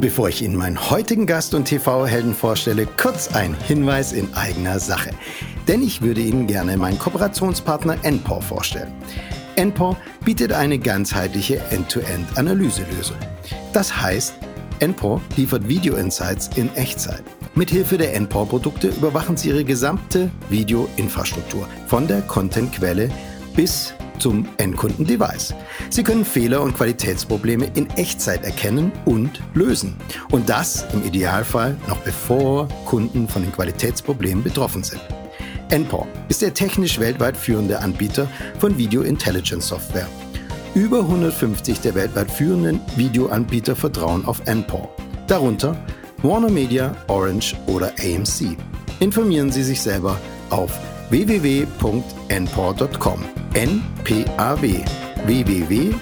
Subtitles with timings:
[0.00, 4.80] Und bevor ich Ihnen meinen heutigen Gast und TV-Helden vorstelle, kurz ein Hinweis in eigener
[4.80, 5.10] Sache.
[5.68, 8.90] Denn ich würde Ihnen gerne meinen Kooperationspartner NPOR vorstellen.
[9.56, 13.18] NPOR bietet eine ganzheitliche End-to-End-Analyselösung.
[13.74, 14.36] Das heißt,
[14.78, 17.22] NPOR liefert Video-Insights in Echtzeit.
[17.54, 23.10] Mithilfe der NPOR-Produkte überwachen Sie Ihre gesamte Video-Infrastruktur, von der Content-Quelle
[23.54, 25.54] bis zum Endkunden-Device.
[25.88, 29.96] Sie können Fehler und Qualitätsprobleme in Echtzeit erkennen und lösen.
[30.30, 35.00] Und das im Idealfall noch bevor Kunden von den Qualitätsproblemen betroffen sind.
[35.70, 38.28] NPOR ist der technisch weltweit führende Anbieter
[38.58, 40.08] von Video Intelligence Software.
[40.74, 44.88] Über 150 der weltweit führenden Videoanbieter vertrauen auf NPOR.
[45.26, 45.76] Darunter
[46.22, 48.56] Warner Media, Orange oder AMC.
[49.00, 50.20] Informieren Sie sich selber
[50.50, 52.00] auf www.npaw.com.
[53.52, 54.84] NPAW.
[55.26, 55.98] www.npaw.com.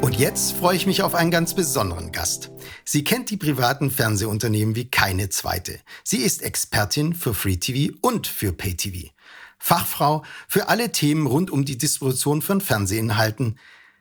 [0.00, 2.50] Und jetzt freue ich mich auf einen ganz besonderen Gast.
[2.86, 5.78] Sie kennt die privaten Fernsehunternehmen wie keine zweite.
[6.02, 9.10] Sie ist Expertin für Free TV und für Pay TV.
[9.58, 13.58] Fachfrau für alle Themen rund um die Distribution von Fernsehinhalten,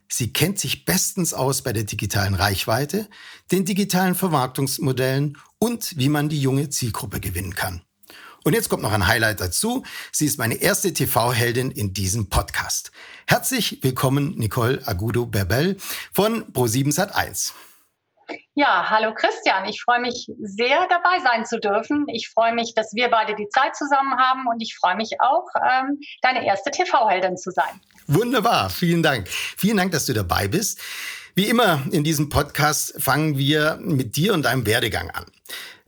[0.09, 3.09] Sie kennt sich bestens aus bei der digitalen Reichweite,
[3.51, 7.81] den digitalen Vermarktungsmodellen und wie man die junge Zielgruppe gewinnen kann.
[8.43, 9.83] Und jetzt kommt noch ein Highlight dazu.
[10.11, 12.91] Sie ist meine erste TV-Heldin in diesem Podcast.
[13.27, 15.75] Herzlich willkommen, Nicole Agudo Berbel
[16.13, 17.53] von Pro7 Sat1.
[18.55, 19.65] Ja, hallo Christian.
[19.65, 22.05] Ich freue mich sehr, dabei sein zu dürfen.
[22.07, 25.45] Ich freue mich, dass wir beide die Zeit zusammen haben und ich freue mich auch,
[25.69, 27.81] ähm, deine erste TV-Heldin zu sein.
[28.07, 28.69] Wunderbar.
[28.69, 29.27] Vielen Dank.
[29.29, 30.79] Vielen Dank, dass du dabei bist.
[31.37, 35.25] Wie immer in diesem Podcast fangen wir mit dir und deinem Werdegang an.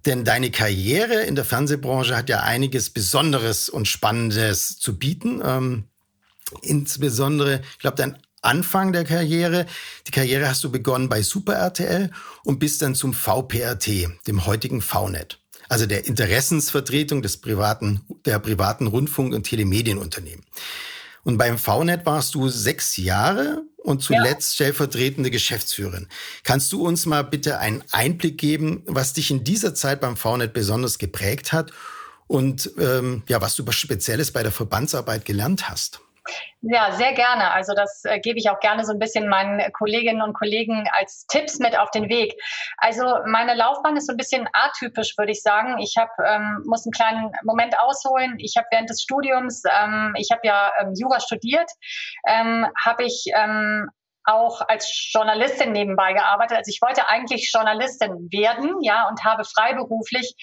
[0.06, 5.42] Denn deine Karriere in der Fernsehbranche hat ja einiges Besonderes und Spannendes zu bieten.
[5.44, 5.86] Ähm,
[6.62, 9.66] insbesondere, ich glaube, dein Anfang der Karriere.
[10.06, 12.12] Die Karriere hast du begonnen bei Super RTL
[12.44, 15.40] und bist dann zum VPRT, dem heutigen VNet.
[15.68, 20.46] Also der Interessensvertretung des privaten, der privaten Rundfunk- und Telemedienunternehmen.
[21.24, 24.66] Und beim VNet warst du sechs Jahre und zuletzt ja.
[24.66, 26.08] stellvertretende Geschäftsführerin.
[26.44, 30.54] Kannst du uns mal bitte einen Einblick geben, was dich in dieser Zeit beim VNet
[30.54, 31.72] besonders geprägt hat
[32.28, 36.02] und ähm, ja, was du Spezielles bei der Verbandsarbeit gelernt hast?
[36.62, 37.52] Ja, sehr gerne.
[37.52, 41.26] Also das äh, gebe ich auch gerne so ein bisschen meinen Kolleginnen und Kollegen als
[41.28, 42.34] Tipps mit auf den Weg.
[42.78, 45.78] Also meine Laufbahn ist so ein bisschen atypisch, würde ich sagen.
[45.80, 48.36] Ich habe ähm, muss einen kleinen Moment ausholen.
[48.40, 51.70] Ich habe während des Studiums, ähm, ich habe ja ähm, Jura studiert,
[52.28, 53.90] ähm, habe ich ähm,
[54.26, 56.58] auch als Journalistin nebenbei gearbeitet.
[56.58, 60.34] Also ich wollte eigentlich Journalistin werden, ja, und habe freiberuflich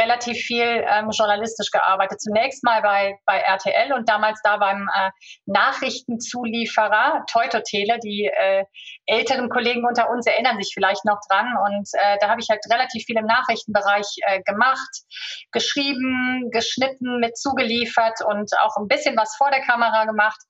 [0.00, 2.20] relativ viel ähm, journalistisch gearbeitet.
[2.20, 5.10] Zunächst mal bei, bei RTL und damals da beim äh,
[5.46, 7.98] Nachrichtenzulieferer Teutotele.
[8.02, 8.64] Die äh,
[9.06, 11.54] älteren Kollegen unter uns erinnern sich vielleicht noch dran.
[11.66, 14.90] Und äh, da habe ich halt relativ viel im Nachrichtenbereich äh, gemacht,
[15.52, 20.40] geschrieben, geschnitten, mit zugeliefert und auch ein bisschen was vor der Kamera gemacht.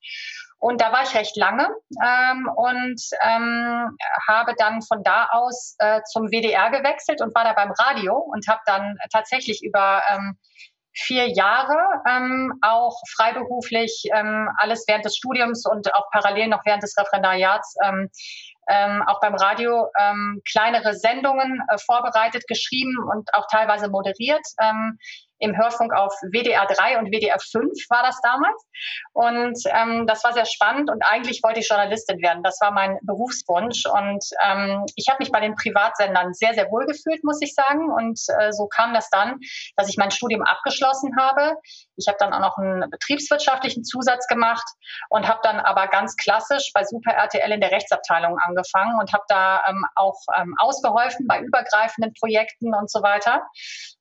[0.59, 1.69] Und da war ich recht lange
[2.03, 3.97] ähm, und ähm,
[4.27, 8.49] habe dann von da aus äh, zum WDR gewechselt und war da beim Radio und
[8.49, 10.39] habe dann tatsächlich über ähm,
[10.97, 11.77] vier Jahre
[12.09, 17.77] ähm, auch freiberuflich ähm, alles während des Studiums und auch parallel noch während des Referendariats
[17.85, 18.11] ähm,
[18.69, 24.45] ähm, auch beim Radio ähm, kleinere Sendungen äh, vorbereitet, geschrieben und auch teilweise moderiert.
[24.61, 24.99] Ähm,
[25.39, 28.63] im Hörfunk auf WDR 3 und WDR 5 war das damals.
[29.13, 32.43] Und ähm, das war sehr spannend und eigentlich wollte ich Journalistin werden.
[32.43, 33.87] Das war mein Berufswunsch.
[33.87, 37.91] Und ähm, ich habe mich bei den Privatsendern sehr, sehr wohl gefühlt, muss ich sagen.
[37.91, 39.39] Und äh, so kam das dann,
[39.77, 41.57] dass ich mein Studium abgeschlossen habe.
[41.97, 44.67] Ich habe dann auch noch einen betriebswirtschaftlichen Zusatz gemacht
[45.11, 49.25] und habe dann aber ganz klassisch bei Super RTL in der Rechtsabteilung angefangen und habe
[49.29, 53.43] da ähm, auch ähm, ausgeholfen bei übergreifenden Projekten und so weiter.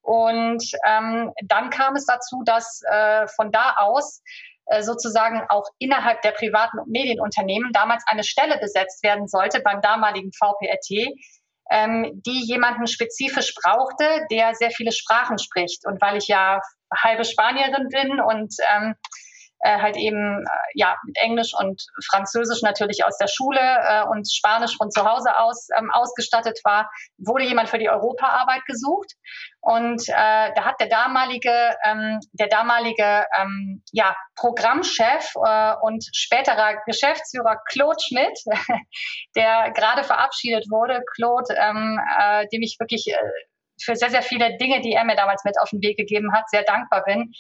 [0.01, 4.21] Und ähm, dann kam es dazu, dass äh, von da aus
[4.67, 10.31] äh, sozusagen auch innerhalb der privaten Medienunternehmen damals eine Stelle besetzt werden sollte beim damaligen
[10.31, 11.13] VPRT,
[11.71, 15.85] ähm, die jemanden spezifisch brauchte, der sehr viele Sprachen spricht.
[15.85, 16.59] Und weil ich ja
[16.95, 18.95] halbe Spanierin bin und ähm,
[19.65, 24.31] äh, halt eben äh, ja mit Englisch und Französisch natürlich aus der Schule äh, und
[24.31, 29.11] Spanisch von zu Hause aus ähm, ausgestattet war, wurde jemand für die Europaarbeit gesucht.
[29.61, 36.75] Und äh, da hat der damalige, ähm, der damalige ähm, ja, Programmchef äh, und späterer
[36.85, 38.37] Geschäftsführer Claude Schmidt,
[39.35, 43.17] der gerade verabschiedet wurde, Claude, ähm, äh, dem ich wirklich äh,
[43.81, 46.49] für sehr, sehr viele Dinge, die er mir damals mit auf den Weg gegeben hat,
[46.49, 47.31] sehr dankbar bin,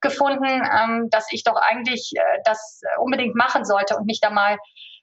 [0.00, 4.58] gefunden, ähm, dass ich doch eigentlich äh, das unbedingt machen sollte und mich da mal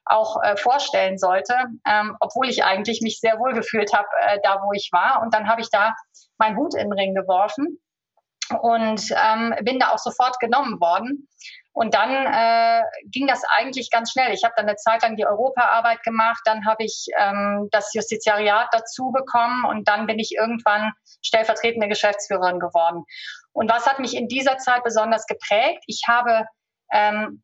[0.05, 1.53] auch äh, vorstellen sollte,
[1.87, 5.21] ähm, obwohl ich eigentlich mich sehr wohl gefühlt habe, äh, da wo ich war.
[5.21, 5.93] Und dann habe ich da
[6.37, 7.79] meinen Hut in den Ring geworfen
[8.61, 11.27] und ähm, bin da auch sofort genommen worden.
[11.73, 14.33] Und dann äh, ging das eigentlich ganz schnell.
[14.33, 18.67] Ich habe dann eine Zeit lang die Europaarbeit gemacht, dann habe ich ähm, das Justiziariat
[18.71, 20.91] dazu bekommen und dann bin ich irgendwann
[21.23, 23.05] stellvertretende Geschäftsführerin geworden.
[23.53, 25.83] Und was hat mich in dieser Zeit besonders geprägt?
[25.87, 26.45] Ich habe
[26.91, 27.41] ähm,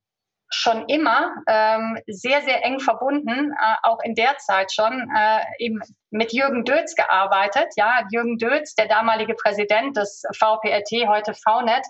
[0.49, 5.79] schon immer ähm, sehr, sehr eng verbunden, äh, auch in der Zeit schon, äh, eben
[6.09, 7.67] mit Jürgen Dötz gearbeitet.
[7.75, 11.85] Ja, Jürgen Dötz, der damalige Präsident des VPRT, heute VNet,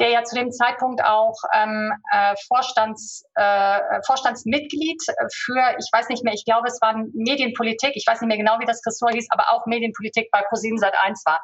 [0.00, 5.02] der ja zu dem Zeitpunkt auch ähm, äh, Vorstands, äh, Vorstandsmitglied
[5.32, 8.58] für, ich weiß nicht mehr, ich glaube, es war Medienpolitik, ich weiß nicht mehr genau,
[8.60, 11.40] wie das Ressort hieß, aber auch Medienpolitik bei ProSieben Sat 1 war.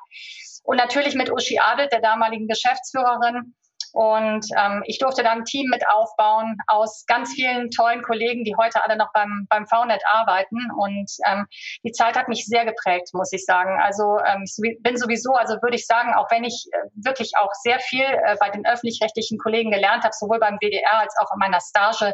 [0.65, 3.55] Und natürlich mit Uschi Adelt, der damaligen Geschäftsführerin,
[3.93, 8.55] und ähm, ich durfte da ein Team mit aufbauen aus ganz vielen tollen Kollegen, die
[8.57, 10.59] heute alle noch beim, beim VNet arbeiten.
[10.77, 11.47] Und ähm,
[11.85, 13.81] die Zeit hat mich sehr geprägt, muss ich sagen.
[13.83, 17.53] Also ähm, ich bin sowieso, also würde ich sagen, auch wenn ich äh, wirklich auch
[17.63, 21.39] sehr viel äh, bei den öffentlich-rechtlichen Kollegen gelernt habe, sowohl beim WDR als auch in
[21.39, 22.13] meiner Stage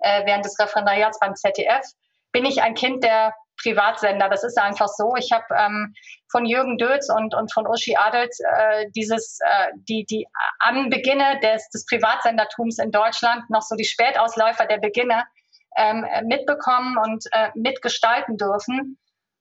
[0.00, 1.84] äh, während des Referendariats beim ZDF,
[2.32, 4.28] bin ich ein Kind der Privatsender.
[4.28, 5.14] Das ist einfach so.
[5.16, 5.94] Ich habe ähm,
[6.30, 10.26] von Jürgen Dötz und, und von Uschi Adelt äh, dieses, äh, die, die
[10.58, 15.24] Anbeginne des, des Privatsendertums in Deutschland, noch so die Spätausläufer der Beginne,
[15.76, 18.98] ähm, mitbekommen und äh, mitgestalten dürfen.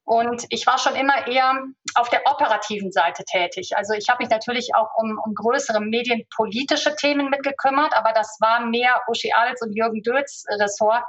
[0.07, 1.53] Und ich war schon immer eher
[1.95, 3.75] auf der operativen Seite tätig.
[3.75, 8.65] Also ich habe mich natürlich auch um, um größere medienpolitische Themen mitgekümmert, aber das war
[8.65, 11.03] mehr Uschi Adels und Jürgen Dötz Ressort.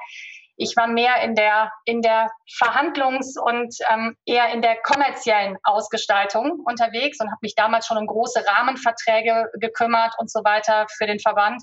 [0.58, 6.60] Ich war mehr in der, in der Verhandlungs- und ähm, eher in der kommerziellen Ausgestaltung
[6.64, 11.20] unterwegs und habe mich damals schon um große Rahmenverträge gekümmert und so weiter für den
[11.20, 11.62] Verband.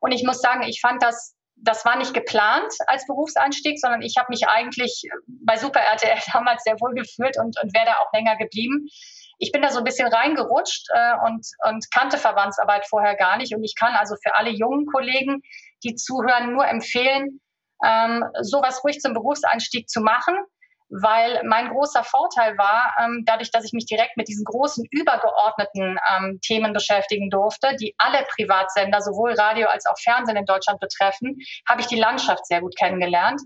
[0.00, 4.16] Und ich muss sagen, ich fand das das war nicht geplant als Berufseinstieg, sondern ich
[4.18, 8.12] habe mich eigentlich bei Super RTL damals sehr wohl gefühlt und, und wäre da auch
[8.12, 8.88] länger geblieben.
[9.38, 13.54] Ich bin da so ein bisschen reingerutscht äh, und, und kannte Verbandsarbeit vorher gar nicht.
[13.54, 15.42] Und ich kann also für alle jungen Kollegen,
[15.84, 17.40] die zuhören, nur empfehlen,
[17.84, 20.36] ähm, sowas ruhig zum Berufseinstieg zu machen,
[20.92, 25.98] weil mein großer Vorteil war, ähm, dadurch, dass ich mich direkt mit diesen großen übergeordneten
[26.10, 31.38] ähm, Themen beschäftigen durfte, die alle Privatsender, sowohl Radio als auch Fernsehen in Deutschland betreffen,
[31.66, 33.40] habe ich die Landschaft sehr gut kennengelernt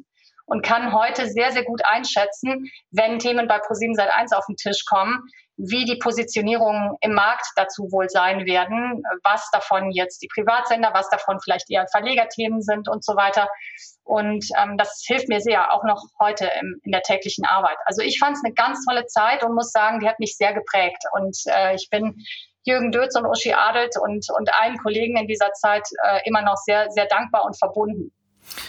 [0.47, 4.56] und kann heute sehr, sehr gut einschätzen, wenn Themen bei ProSieben Sat 1 auf den
[4.56, 5.23] Tisch kommen,
[5.56, 11.08] wie die Positionierungen im Markt dazu wohl sein werden, was davon jetzt die Privatsender, was
[11.08, 13.49] davon vielleicht eher Verlegerthemen sind und so weiter.
[14.05, 17.76] Und ähm, das hilft mir sehr, auch noch heute im, in der täglichen Arbeit.
[17.87, 20.53] Also ich fand es eine ganz tolle Zeit und muss sagen, die hat mich sehr
[20.53, 21.03] geprägt.
[21.12, 22.23] Und äh, ich bin
[22.64, 26.56] Jürgen Dötz und Uschi Adelt und, und allen Kollegen in dieser Zeit äh, immer noch
[26.56, 28.12] sehr, sehr dankbar und verbunden.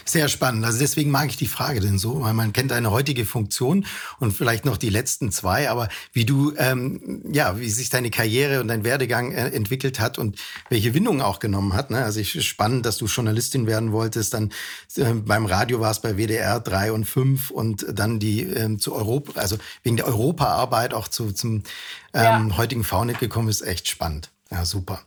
[0.04, 0.64] Sehr spannend.
[0.64, 3.86] Also deswegen mag ich die Frage denn so, weil man kennt deine heutige Funktion
[4.18, 8.60] und vielleicht noch die letzten zwei, aber wie du, ähm, ja, wie sich deine Karriere
[8.60, 11.90] und dein Werdegang äh, entwickelt hat und welche Windung auch genommen hat.
[11.90, 12.04] Ne?
[12.04, 14.52] Also ich spannend, dass du Journalistin werden wolltest, dann
[14.96, 19.40] äh, beim Radio warst bei WDR 3 und 5 und dann die ähm, zu Europa,
[19.40, 21.62] also wegen der Europaarbeit auch zu, zum
[22.12, 22.56] ähm, ja.
[22.56, 24.30] heutigen VNet gekommen ist, echt spannend.
[24.50, 25.02] Ja, super.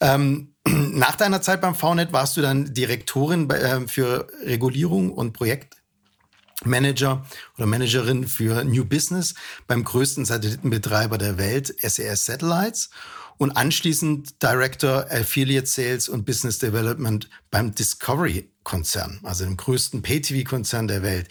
[0.00, 7.24] Ähm, nach deiner Zeit beim VNet warst du dann Direktorin äh, für Regulierung und Projektmanager
[7.56, 9.34] oder Managerin für New Business
[9.66, 12.90] beim größten Satellitenbetreiber der Welt, SES e Satellites.
[13.36, 21.02] Und anschließend Director Affiliate Sales und Business Development beim Discovery-Konzern, also dem größten Pay-TV-Konzern der
[21.02, 21.28] Welt.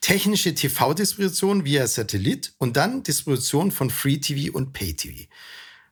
[0.00, 5.28] Technische TV-Distribution via Satellit und dann Distribution von Free TV und Pay TV.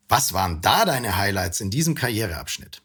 [0.08, 2.82] Was waren da deine Highlights in diesem Karriereabschnitt?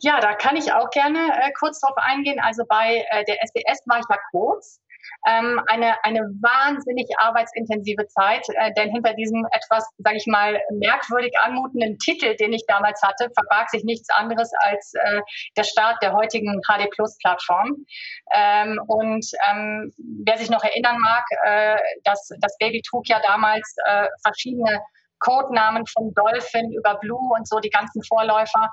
[0.00, 2.40] Ja, da kann ich auch gerne äh, kurz drauf eingehen.
[2.40, 4.80] Also bei äh, der SBS war ich ja kurz.
[5.26, 11.32] Ähm, eine, eine wahnsinnig arbeitsintensive Zeit, äh, denn hinter diesem etwas, sage ich mal, merkwürdig
[11.38, 15.20] anmutenden Titel, den ich damals hatte, verbarg sich nichts anderes als äh,
[15.56, 17.86] der Start der heutigen HD Plus Plattform.
[18.34, 19.92] Ähm, und ähm,
[20.26, 24.80] wer sich noch erinnern mag, äh, das, das Baby trug ja damals äh, verschiedene
[25.18, 28.70] Codenamen von Dolphin über Blue und so die ganzen Vorläufer.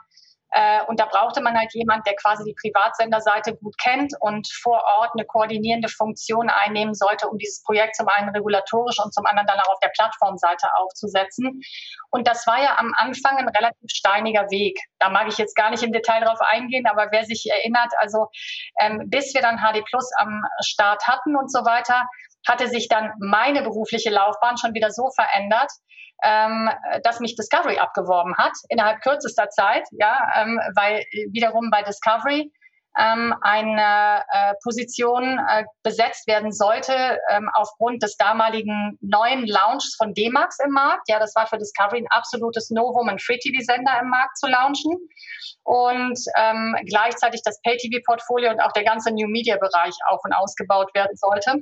[0.54, 4.84] Äh, und da brauchte man halt jemand, der quasi die Privatsenderseite gut kennt und vor
[4.98, 9.48] Ort eine koordinierende Funktion einnehmen sollte, um dieses Projekt zum einen regulatorisch und zum anderen
[9.48, 11.62] dann auch auf der Plattformseite aufzusetzen.
[12.10, 14.78] Und das war ja am Anfang ein relativ steiniger Weg.
[15.00, 18.28] Da mag ich jetzt gar nicht im Detail drauf eingehen, aber wer sich erinnert, also
[18.82, 22.04] ähm, bis wir dann HD Plus am Start hatten und so weiter,
[22.46, 25.72] hatte sich dann meine berufliche Laufbahn schon wieder so verändert,
[26.24, 26.70] ähm,
[27.04, 32.52] dass mich Discovery abgeworben hat innerhalb kürzester Zeit, ja, ähm, weil wiederum bei Discovery
[32.98, 40.14] ähm, eine äh, Position äh, besetzt werden sollte ähm, aufgrund des damaligen neuen Launches von
[40.14, 41.08] D-Max im Markt.
[41.08, 44.98] Ja, das war für Discovery ein absolutes Novum, einen Free-TV-Sender im Markt zu launchen
[45.64, 51.60] und ähm, gleichzeitig das Pay-TV-Portfolio und auch der ganze New-Media-Bereich auf und ausgebaut werden sollte.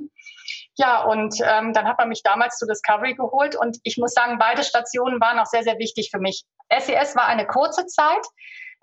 [0.76, 4.38] Ja, und ähm, dann hat man mich damals zu Discovery geholt und ich muss sagen,
[4.38, 6.44] beide Stationen waren auch sehr, sehr wichtig für mich.
[6.70, 8.24] SES e war eine kurze Zeit,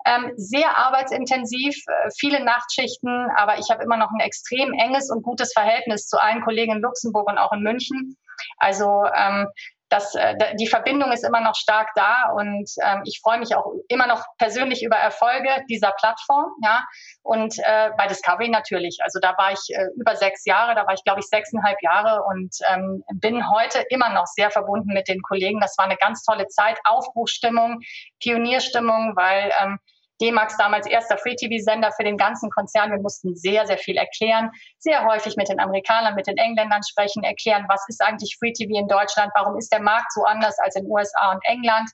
[0.06, 5.22] ähm, sehr arbeitsintensiv, äh, viele Nachtschichten, aber ich habe immer noch ein extrem enges und
[5.22, 8.16] gutes Verhältnis zu allen Kollegen in Luxemburg und auch in München.
[8.58, 9.48] Also ähm,
[9.88, 13.72] das, äh, die Verbindung ist immer noch stark da und ähm, ich freue mich auch
[13.88, 16.52] immer noch persönlich über Erfolge dieser Plattform.
[16.62, 16.84] Ja,
[17.22, 18.98] und äh, bei Discovery natürlich.
[19.02, 22.22] Also da war ich äh, über sechs Jahre, da war ich glaube ich sechseinhalb Jahre
[22.24, 25.60] und ähm, bin heute immer noch sehr verbunden mit den Kollegen.
[25.60, 27.80] Das war eine ganz tolle Zeit, Aufbruchstimmung,
[28.20, 29.78] Pionierstimmung, weil ähm,
[30.20, 32.90] D-Max damals erster Free-TV-Sender für den ganzen Konzern.
[32.90, 37.22] Wir mussten sehr, sehr viel erklären, sehr häufig mit den Amerikanern, mit den Engländern sprechen,
[37.24, 40.86] erklären, was ist eigentlich Free-TV in Deutschland, warum ist der Markt so anders als in
[40.86, 41.90] USA und England.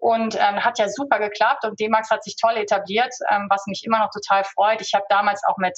[0.00, 3.82] Und ähm, hat ja super geklappt und D-Max hat sich toll etabliert, ähm, was mich
[3.84, 4.80] immer noch total freut.
[4.80, 5.76] Ich habe damals auch mit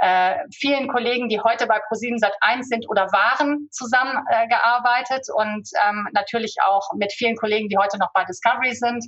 [0.00, 5.68] äh, vielen Kollegen, die heute bei ProSieben Sat 1 sind oder waren, zusammengearbeitet äh, und
[5.86, 9.04] ähm, natürlich auch mit vielen Kollegen, die heute noch bei Discovery sind.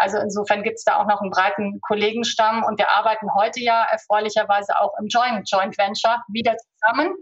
[0.00, 3.86] Also insofern gibt es da auch noch einen breiten Kollegenstamm und wir arbeiten heute ja
[3.90, 7.14] erfreulicherweise auch im Joint, Joint Venture wieder zusammen.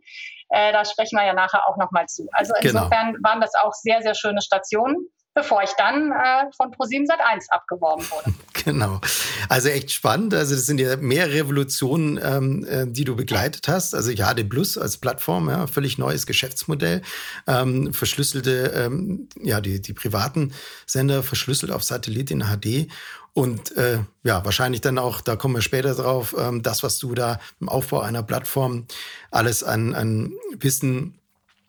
[0.51, 2.29] Äh, da sprechen wir ja nachher auch nochmal zu.
[2.33, 2.83] Also genau.
[2.83, 3.29] insofern genau.
[3.29, 5.09] waren das auch sehr, sehr schöne Stationen
[5.39, 8.35] bevor ich dann äh, von ProSieben Sat 1 abgeworben wurde.
[8.65, 9.01] Genau.
[9.49, 10.35] Also echt spannend.
[10.35, 13.95] Also das sind ja mehr Revolutionen, ähm, äh, die du begleitet hast.
[13.95, 17.01] Also HD Plus als Plattform, ja, völlig neues Geschäftsmodell.
[17.47, 20.53] Ähm, verschlüsselte, ähm, ja, die, die privaten
[20.85, 22.89] Sender verschlüsselt auf Satellit in HD.
[23.33, 27.15] Und äh, ja, wahrscheinlich dann auch, da kommen wir später drauf, ähm, das, was du
[27.15, 28.87] da im Aufbau einer Plattform
[29.31, 31.18] alles an, an Wissen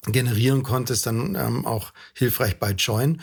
[0.06, 3.22] generieren konntest, dann ähm, auch hilfreich bei Join.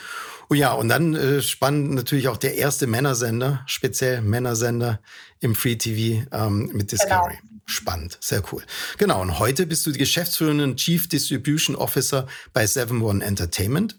[0.48, 5.00] Oh ja, und dann äh, spannend natürlich auch der erste Männersender, speziell Männersender
[5.40, 7.36] im Free TV ähm, mit Discovery.
[7.40, 7.56] Genau.
[7.68, 8.62] Spannend, sehr cool.
[8.96, 13.96] Genau, und heute bist du die geschäftsführende Chief Distribution Officer bei 7-One Entertainment.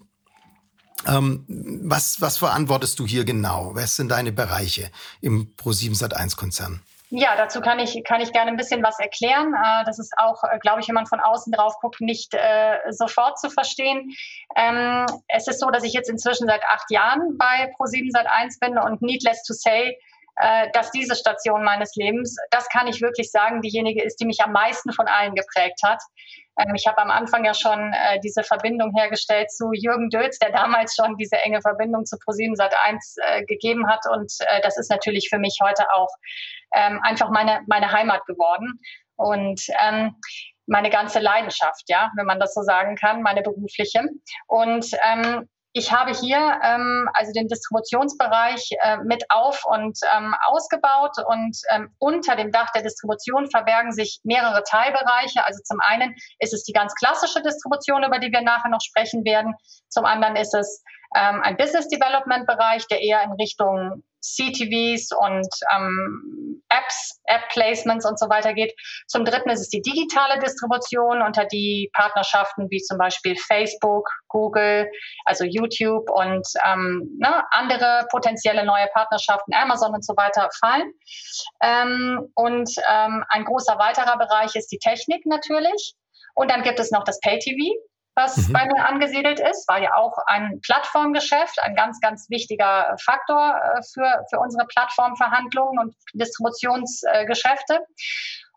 [1.06, 3.74] Ähm, was, was verantwortest du hier genau?
[3.74, 6.80] Was sind deine Bereiche im Pro7 Sat1 Konzern?
[7.10, 9.54] Ja, dazu kann ich, kann ich gerne ein bisschen was erklären.
[9.54, 12.80] Äh, das ist auch, äh, glaube ich, wenn man von außen drauf guckt, nicht äh,
[12.90, 14.14] sofort zu verstehen.
[14.56, 18.58] Ähm, es ist so, dass ich jetzt inzwischen seit acht Jahren bei Pro7 seit 1
[18.58, 19.98] bin und needless to say,
[20.72, 24.52] dass diese Station meines Lebens, das kann ich wirklich sagen, diejenige ist, die mich am
[24.52, 26.00] meisten von allen geprägt hat.
[26.58, 30.52] Ähm, ich habe am Anfang ja schon äh, diese Verbindung hergestellt zu Jürgen Dötz, der
[30.52, 34.00] damals schon diese enge Verbindung zu ProSieben Sat 1 äh, gegeben hat.
[34.10, 36.10] Und äh, das ist natürlich für mich heute auch
[36.74, 38.80] ähm, einfach meine, meine Heimat geworden.
[39.16, 40.14] Und ähm,
[40.66, 44.02] meine ganze Leidenschaft, ja, wenn man das so sagen kann, meine berufliche.
[44.46, 51.12] Und ähm, ich habe hier ähm, also den Distributionsbereich äh, mit auf und ähm, ausgebaut
[51.24, 55.46] und ähm, unter dem Dach der Distribution verbergen sich mehrere Teilbereiche.
[55.46, 59.24] Also zum einen ist es die ganz klassische Distribution, über die wir nachher noch sprechen
[59.24, 59.54] werden.
[59.88, 60.82] Zum anderen ist es
[61.14, 68.18] ähm, ein Business Development Bereich, der eher in Richtung CTVs und ähm, Apps, App-Placements und
[68.18, 68.74] so weiter geht.
[69.06, 74.90] Zum Dritten ist es die digitale Distribution unter die Partnerschaften wie zum Beispiel Facebook, Google,
[75.24, 80.92] also YouTube und ähm, ne, andere potenzielle neue Partnerschaften, Amazon und so weiter fallen.
[81.62, 85.94] Ähm, und ähm, ein großer weiterer Bereich ist die Technik natürlich.
[86.34, 87.78] Und dann gibt es noch das Pay-TV
[88.18, 88.52] was mhm.
[88.52, 93.80] bei mir angesiedelt ist, war ja auch ein Plattformgeschäft, ein ganz, ganz wichtiger Faktor äh,
[93.94, 97.78] für, für unsere Plattformverhandlungen und Distributionsgeschäfte.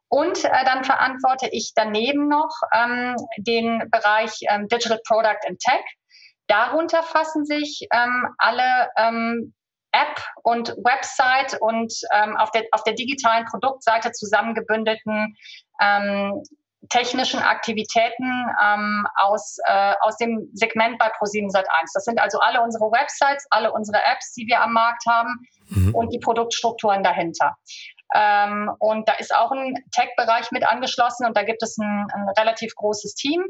[0.10, 5.86] Und äh, dann verantworte ich daneben noch ähm, den Bereich ähm, Digital Product and Tech.
[6.48, 9.54] Darunter fassen sich ähm, alle ähm,
[9.92, 15.36] App und Website und ähm, auf, der, auf der digitalen Produktseite zusammengebündelten
[15.82, 16.42] ähm,
[16.90, 21.92] technischen Aktivitäten ähm, aus, äh, aus dem Segment bei Pro7 Sat1.
[21.94, 25.94] Das sind also alle unsere Websites, alle unsere Apps, die wir am Markt haben mhm.
[25.94, 27.56] und die Produktstrukturen dahinter.
[28.14, 32.28] Ähm, und da ist auch ein Tech-Bereich mit angeschlossen und da gibt es ein, ein
[32.38, 33.44] relativ großes Team.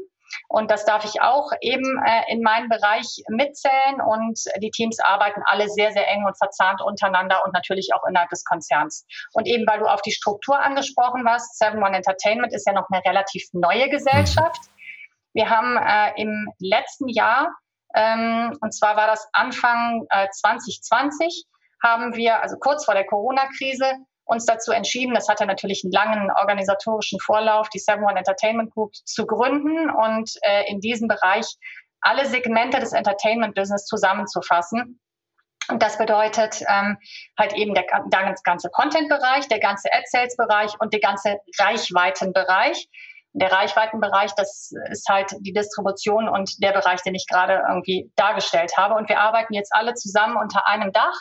[0.48, 4.00] Und das darf ich auch eben äh, in meinen Bereich mitzählen.
[4.04, 8.30] Und die Teams arbeiten alle sehr, sehr eng und verzahnt untereinander und natürlich auch innerhalb
[8.30, 9.06] des Konzerns.
[9.32, 12.86] Und eben weil du auf die Struktur angesprochen warst, Seven One Entertainment ist ja noch
[12.90, 14.60] eine relativ neue Gesellschaft.
[15.34, 17.48] Wir haben äh, im letzten Jahr,
[17.94, 21.46] ähm, und zwar war das Anfang äh, 2020,
[21.82, 23.92] haben wir, also kurz vor der Corona-Krise,
[24.32, 28.94] uns dazu entschieden, das hatte natürlich einen langen organisatorischen Vorlauf, die Seven One Entertainment Group
[28.94, 31.46] zu gründen und äh, in diesem Bereich
[32.00, 34.98] alle Segmente des Entertainment-Business zusammenzufassen.
[35.68, 36.98] Und das bedeutet ähm,
[37.38, 42.88] halt eben der, der ganze Content-Bereich, der ganze Ad-Sales-Bereich und der ganze Reichweitenbereich.
[43.34, 48.76] Der Reichweitenbereich, das ist halt die Distribution und der Bereich, den ich gerade irgendwie dargestellt
[48.76, 48.94] habe.
[48.94, 51.18] Und wir arbeiten jetzt alle zusammen unter einem Dach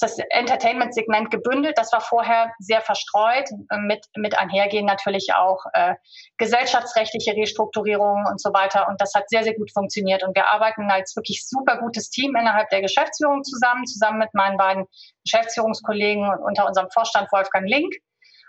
[0.00, 1.78] das Entertainment-Segment gebündelt.
[1.78, 5.94] Das war vorher sehr verstreut, äh, mit, mit einhergehen natürlich auch äh,
[6.36, 8.88] gesellschaftsrechtliche Restrukturierungen und so weiter.
[8.88, 10.22] Und das hat sehr, sehr gut funktioniert.
[10.24, 14.56] Und wir arbeiten als wirklich super gutes Team innerhalb der Geschäftsführung zusammen, zusammen mit meinen
[14.56, 14.86] beiden
[15.24, 17.94] Geschäftsführungskollegen und unter unserem Vorstand Wolfgang Link.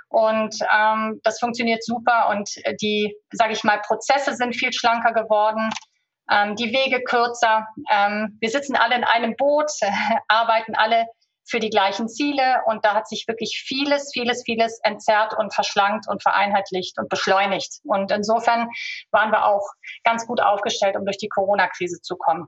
[0.10, 2.50] Und ähm, das funktioniert super und
[2.82, 5.70] die, sage ich mal, Prozesse sind viel schlanker geworden
[6.32, 7.68] ähm, die Wege kürzer.
[7.92, 9.92] Ähm, wir sitzen alle in einem Boot, äh,
[10.28, 11.06] arbeiten alle
[11.46, 12.62] für die gleichen Ziele.
[12.66, 17.80] Und da hat sich wirklich vieles, vieles, vieles entzerrt und verschlankt und vereinheitlicht und beschleunigt.
[17.84, 18.68] Und insofern
[19.12, 19.68] waren wir auch
[20.04, 22.48] ganz gut aufgestellt, um durch die Corona-Krise zu kommen.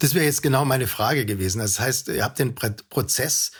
[0.00, 1.60] Das wäre jetzt genau meine Frage gewesen.
[1.60, 3.52] Das heißt, ihr habt den Prozess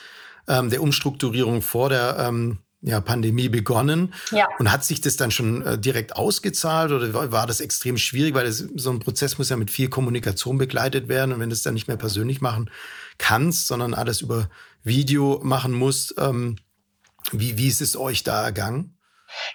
[0.49, 4.13] ähm, der Umstrukturierung vor der ähm, ja, Pandemie begonnen.
[4.31, 4.49] Ja.
[4.59, 8.47] Und hat sich das dann schon äh, direkt ausgezahlt oder war das extrem schwierig, weil
[8.47, 11.63] das, so ein Prozess muss ja mit viel Kommunikation begleitet werden und wenn du es
[11.63, 12.71] dann nicht mehr persönlich machen
[13.19, 14.49] kannst, sondern alles über
[14.83, 16.57] Video machen musst, ähm,
[17.33, 18.95] wie, wie ist es euch da ergangen?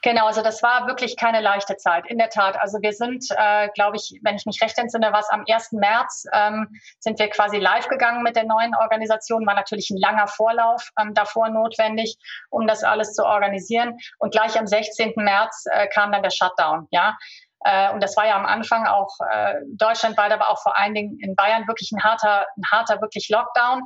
[0.01, 2.59] Genau, also das war wirklich keine leichte Zeit, in der Tat.
[2.59, 5.73] Also wir sind, äh, glaube ich, wenn ich mich recht entsinne, was am 1.
[5.73, 6.67] März ähm,
[6.99, 9.45] sind wir quasi live gegangen mit der neuen Organisation.
[9.45, 12.17] War natürlich ein langer Vorlauf ähm, davor notwendig,
[12.49, 13.97] um das alles zu organisieren.
[14.17, 15.13] Und gleich am 16.
[15.15, 16.87] März äh, kam dann der Shutdown.
[16.91, 17.17] Ja,
[17.61, 21.17] äh, und das war ja am Anfang auch äh, deutschlandweit, aber auch vor allen Dingen
[21.19, 23.81] in Bayern wirklich ein harter, ein harter wirklich Lockdown,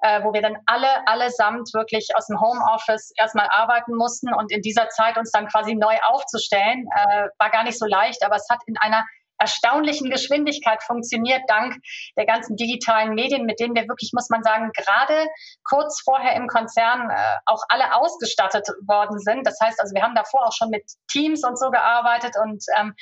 [0.00, 4.62] äh, wo wir dann alle allesamt wirklich aus dem Homeoffice erstmal arbeiten mussten und in
[4.62, 8.46] dieser Zeit uns dann quasi neu aufzustellen, äh, war gar nicht so leicht, aber es
[8.48, 9.04] hat in einer
[9.38, 11.76] erstaunlichen Geschwindigkeit funktioniert, dank
[12.16, 15.26] der ganzen digitalen Medien, mit denen wir wirklich, muss man sagen, gerade
[15.64, 19.46] kurz vorher im Konzern äh, auch alle ausgestattet worden sind.
[19.46, 22.94] Das heißt also, wir haben davor auch schon mit Teams und so gearbeitet und ähm,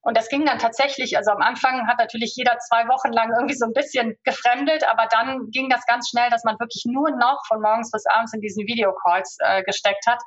[0.00, 3.56] und das ging dann tatsächlich, also am Anfang hat natürlich jeder zwei Wochen lang irgendwie
[3.56, 7.42] so ein bisschen gefremdelt, aber dann ging das ganz schnell, dass man wirklich nur noch
[7.46, 10.20] von morgens bis abends in diesen Videocalls äh, gesteckt hat.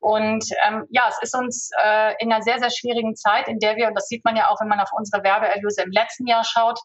[0.00, 3.76] Und ähm, ja, es ist uns äh, in einer sehr, sehr schwierigen Zeit, in der
[3.76, 6.44] wir, und das sieht man ja auch, wenn man auf unsere Werbeerlöse im letzten Jahr
[6.44, 6.78] schaut,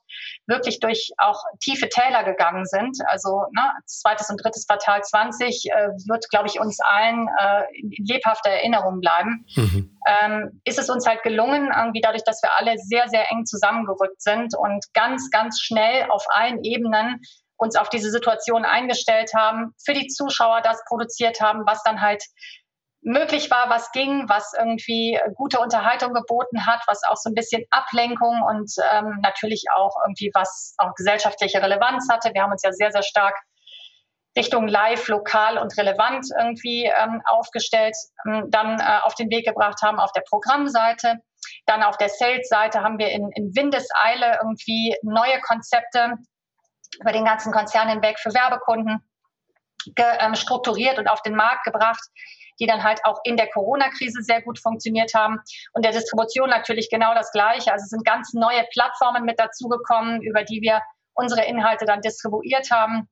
[0.47, 2.97] wirklich durch auch tiefe Täler gegangen sind.
[3.07, 8.05] Also ne, zweites und drittes Quartal 20 äh, wird, glaube ich, uns allen äh, in
[8.05, 9.45] lebhafter Erinnerung bleiben.
[9.55, 9.97] Mhm.
[10.07, 14.21] Ähm, ist es uns halt gelungen, irgendwie dadurch, dass wir alle sehr, sehr eng zusammengerückt
[14.21, 17.21] sind und ganz, ganz schnell auf allen Ebenen
[17.61, 22.23] uns auf diese Situation eingestellt haben, für die Zuschauer das produziert haben, was dann halt
[23.01, 27.63] möglich war, was ging, was irgendwie gute Unterhaltung geboten hat, was auch so ein bisschen
[27.71, 32.31] Ablenkung und ähm, natürlich auch irgendwie was auch gesellschaftliche Relevanz hatte.
[32.33, 33.35] Wir haben uns ja sehr, sehr stark
[34.37, 39.81] Richtung live, lokal und relevant irgendwie ähm, aufgestellt, ähm, dann äh, auf den Weg gebracht
[39.81, 41.17] haben auf der Programmseite.
[41.65, 46.15] Dann auf der Sales-Seite haben wir in, in Windeseile irgendwie neue Konzepte
[46.99, 48.99] über den ganzen Konzern hinweg für Werbekunden
[49.97, 52.03] ähm, strukturiert und auf den Markt gebracht,
[52.61, 55.39] die dann halt auch in der Corona-Krise sehr gut funktioniert haben.
[55.73, 57.73] Und der Distribution natürlich genau das Gleiche.
[57.73, 60.81] Also es sind ganz neue Plattformen mit dazugekommen, über die wir
[61.13, 63.09] unsere Inhalte dann distribuiert haben.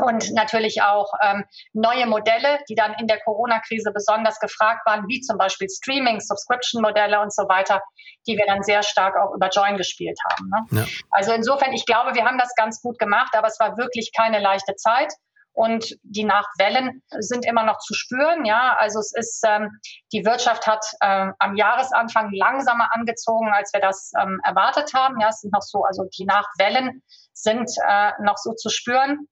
[0.00, 5.20] Und natürlich auch ähm, neue Modelle, die dann in der Corona-Krise besonders gefragt waren, wie
[5.22, 7.82] zum Beispiel Streaming, Subscription-Modelle und so weiter,
[8.28, 10.50] die wir dann sehr stark auch über Join gespielt haben.
[10.50, 10.78] Ne?
[10.78, 10.86] Ja.
[11.10, 14.38] Also insofern, ich glaube, wir haben das ganz gut gemacht, aber es war wirklich keine
[14.38, 15.12] leichte Zeit
[15.58, 18.44] und die Nachwellen sind immer noch zu spüren.
[18.44, 19.70] Ja, also es ist ähm,
[20.12, 25.18] die Wirtschaft hat ähm, am Jahresanfang langsamer angezogen, als wir das ähm, erwartet haben.
[25.20, 29.26] Ja, es sind noch so, also die Nachwellen sind äh, noch so zu spüren.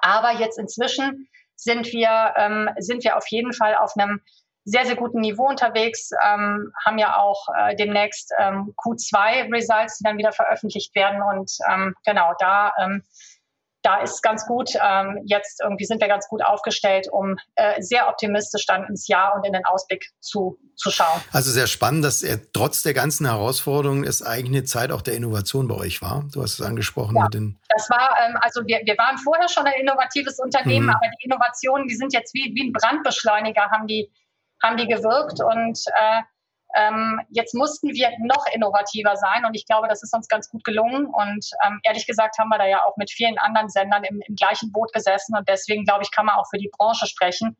[0.00, 4.22] Aber jetzt inzwischen sind wir ähm, sind wir auf jeden Fall auf einem
[4.64, 10.18] sehr, sehr guten Niveau unterwegs, ähm, haben ja auch äh, demnächst ähm, Q2-Results, die dann
[10.18, 11.22] wieder veröffentlicht werden.
[11.22, 13.02] Und ähm, genau, da ähm,
[13.88, 18.06] da ist ganz gut, ähm, jetzt irgendwie sind wir ganz gut aufgestellt, um äh, sehr
[18.08, 21.22] optimistisch dann ins Jahr und in den Ausblick zu, zu schauen.
[21.32, 25.14] Also sehr spannend, dass er trotz der ganzen Herausforderungen es eigentlich eine Zeit auch der
[25.14, 26.26] Innovation bei euch war.
[26.30, 27.58] Du hast es angesprochen ja, mit den.
[27.74, 30.90] Das war, ähm, also wir, wir waren vorher schon ein innovatives Unternehmen, mhm.
[30.90, 34.12] aber die Innovationen, die sind jetzt wie, wie ein Brandbeschleuniger, haben die,
[34.62, 36.20] haben die gewirkt und äh,
[36.74, 40.64] ähm, jetzt mussten wir noch innovativer sein und ich glaube, das ist uns ganz gut
[40.64, 41.06] gelungen.
[41.06, 44.34] Und ähm, ehrlich gesagt haben wir da ja auch mit vielen anderen Sendern im, im
[44.34, 47.56] gleichen Boot gesessen und deswegen glaube ich, kann man auch für die Branche sprechen,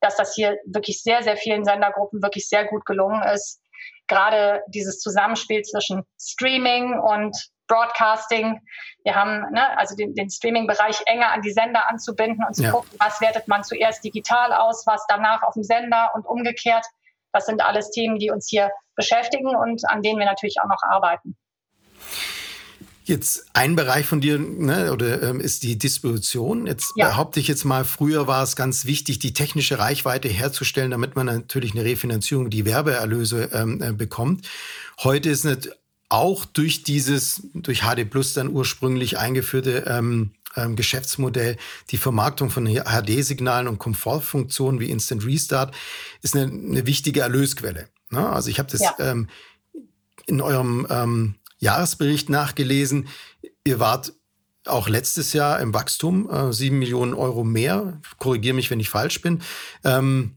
[0.00, 3.60] dass das hier wirklich sehr, sehr vielen Sendergruppen wirklich sehr gut gelungen ist.
[4.08, 8.60] Gerade dieses Zusammenspiel zwischen Streaming und Broadcasting.
[9.02, 12.70] Wir haben ne, also den, den Streaming-Bereich enger an die Sender anzubinden und zu ja.
[12.70, 16.86] gucken, was wertet man zuerst digital aus, was danach auf dem Sender und umgekehrt.
[17.32, 20.82] Das sind alles Themen, die uns hier beschäftigen und an denen wir natürlich auch noch
[20.82, 21.36] arbeiten.
[23.04, 26.66] Jetzt ein Bereich von dir ne, oder ähm, ist die Distribution.
[26.66, 27.06] Jetzt ja.
[27.08, 31.26] behaupte ich jetzt mal, früher war es ganz wichtig, die technische Reichweite herzustellen, damit man
[31.26, 34.48] natürlich eine Refinanzierung, die Werbeerlöse ähm, äh, bekommt.
[35.04, 35.70] Heute ist nicht
[36.08, 41.56] auch durch dieses, durch HD Plus dann ursprünglich eingeführte ähm, ähm, Geschäftsmodell.
[41.90, 45.74] Die Vermarktung von HD-Signalen und Komfortfunktionen wie Instant Restart
[46.22, 47.88] ist eine, eine wichtige Erlösquelle.
[48.10, 48.28] Ne?
[48.28, 48.94] Also ich habe das ja.
[48.98, 49.28] ähm,
[50.26, 53.08] in eurem ähm, Jahresbericht nachgelesen.
[53.64, 54.12] Ihr wart
[54.66, 58.00] auch letztes Jahr im Wachstum, äh, 7 Millionen Euro mehr.
[58.18, 59.42] Korrigiere mich, wenn ich falsch bin.
[59.84, 60.36] Ähm,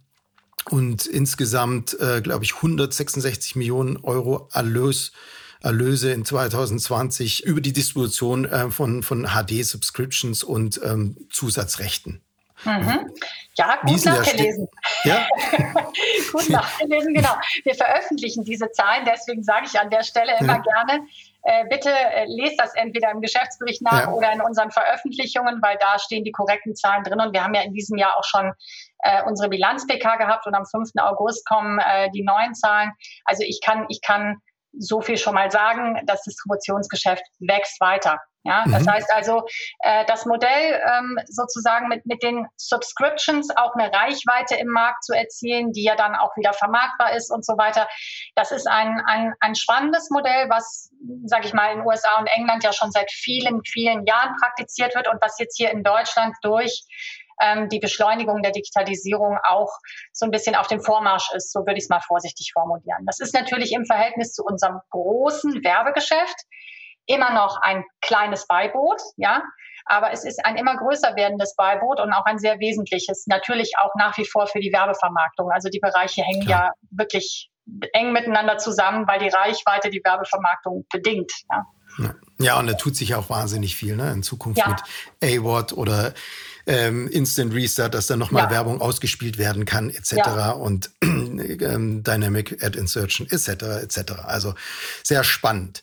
[0.70, 5.12] und insgesamt, äh, glaube ich, 166 Millionen Euro Erlös
[5.62, 12.22] Erlöse in 2020 über die Distribution äh, von, von HD-Subscriptions und ähm, Zusatzrechten.
[12.66, 13.14] Mhm.
[13.56, 14.68] Ja, gut nachgelesen.
[15.04, 15.28] Ja?
[16.32, 17.36] gut nachgelesen, genau.
[17.64, 20.60] Wir veröffentlichen diese Zahlen, deswegen sage ich an der Stelle immer ja.
[20.60, 21.08] gerne,
[21.44, 24.12] äh, bitte äh, lest das entweder im Geschäftsbericht nach ja.
[24.12, 27.20] oder in unseren Veröffentlichungen, weil da stehen die korrekten Zahlen drin.
[27.20, 28.52] Und wir haben ja in diesem Jahr auch schon
[29.04, 30.92] äh, unsere Bilanz-PK gehabt und am 5.
[30.98, 32.92] August kommen äh, die neuen Zahlen.
[33.24, 34.42] Also ich kann, ich kann
[34.78, 38.20] so viel schon mal sagen, das Distributionsgeschäft wächst weiter.
[38.44, 38.92] Ja, das mhm.
[38.92, 39.46] heißt also,
[39.80, 45.14] äh, das Modell ähm, sozusagen mit, mit den Subscriptions auch eine Reichweite im Markt zu
[45.14, 47.88] erzielen, die ja dann auch wieder vermarktbar ist und so weiter.
[48.36, 50.90] Das ist ein, ein, ein spannendes Modell, was,
[51.26, 55.10] sage ich mal, in USA und England ja schon seit vielen, vielen Jahren praktiziert wird
[55.10, 56.86] und was jetzt hier in Deutschland durch
[57.40, 59.72] ähm, die Beschleunigung der Digitalisierung auch
[60.12, 61.52] so ein bisschen auf dem Vormarsch ist.
[61.52, 63.06] So würde ich es mal vorsichtig formulieren.
[63.06, 66.36] Das ist natürlich im Verhältnis zu unserem großen Werbegeschäft
[67.06, 69.44] immer noch ein kleines Beiboot, ja.
[69.86, 73.26] Aber es ist ein immer größer werdendes Beiboot und auch ein sehr wesentliches.
[73.26, 75.50] Natürlich auch nach wie vor für die Werbevermarktung.
[75.52, 76.66] Also die Bereiche hängen Klar.
[76.66, 77.50] ja wirklich
[77.94, 81.32] eng miteinander zusammen, weil die Reichweite die Werbevermarktung bedingt.
[81.52, 81.66] Ja.
[82.40, 84.12] Ja, und da tut sich auch wahnsinnig viel ne?
[84.12, 84.68] in Zukunft ja.
[84.70, 84.80] mit
[85.22, 86.14] A-Word oder
[86.70, 88.52] ähm, Instant Restart, dass da nochmal ja.
[88.52, 90.14] Werbung ausgespielt werden kann, etc.
[90.16, 90.52] Ja.
[90.52, 93.82] und ähm, Dynamic Ad Insertion, etc.
[93.82, 94.14] etc.
[94.24, 94.54] Also
[95.04, 95.82] sehr spannend.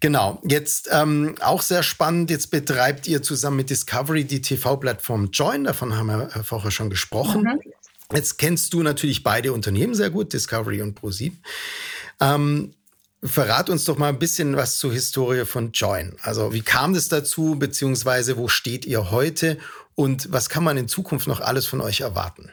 [0.00, 5.64] Genau, jetzt ähm, auch sehr spannend, jetzt betreibt ihr zusammen mit Discovery die TV-Plattform Join,
[5.64, 7.42] davon haben wir vorher schon gesprochen.
[7.42, 7.60] Mhm.
[8.12, 11.38] Jetzt kennst du natürlich beide Unternehmen sehr gut, Discovery und ProSieben.
[12.20, 12.74] Ähm,
[13.26, 16.14] Verrat uns doch mal ein bisschen was zur Historie von Join.
[16.20, 19.56] Also wie kam das dazu, beziehungsweise wo steht ihr heute
[19.94, 22.52] und was kann man in Zukunft noch alles von euch erwarten?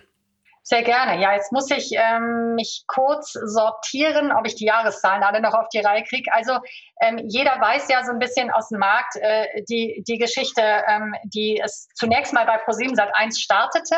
[0.64, 1.20] Sehr gerne.
[1.20, 5.68] Ja, jetzt muss ich ähm, mich kurz sortieren, ob ich die Jahreszahlen alle noch auf
[5.70, 6.32] die Reihe kriege.
[6.34, 6.60] Also
[7.02, 11.16] ähm, jeder weiß ja so ein bisschen aus dem Markt äh, die, die Geschichte, ähm,
[11.24, 13.96] die es zunächst mal bei ProSieben Sat 1 startete.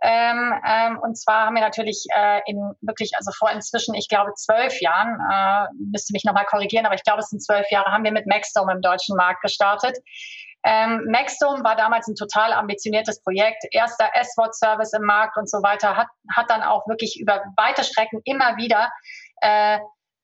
[0.00, 4.32] Ähm, ähm, und zwar haben wir natürlich äh, in wirklich, also vor inzwischen, ich glaube,
[4.34, 8.04] zwölf Jahren, äh, müsste mich nochmal korrigieren, aber ich glaube, es sind zwölf Jahre, haben
[8.04, 9.98] wir mit Maxdome im deutschen Markt gestartet.
[10.64, 15.96] Ähm, Maxdome war damals ein total ambitioniertes Projekt, erster S-Wort-Service im Markt und so weiter,
[15.96, 18.90] hat, hat dann auch wirklich über weite Strecken immer wieder
[19.40, 19.78] äh,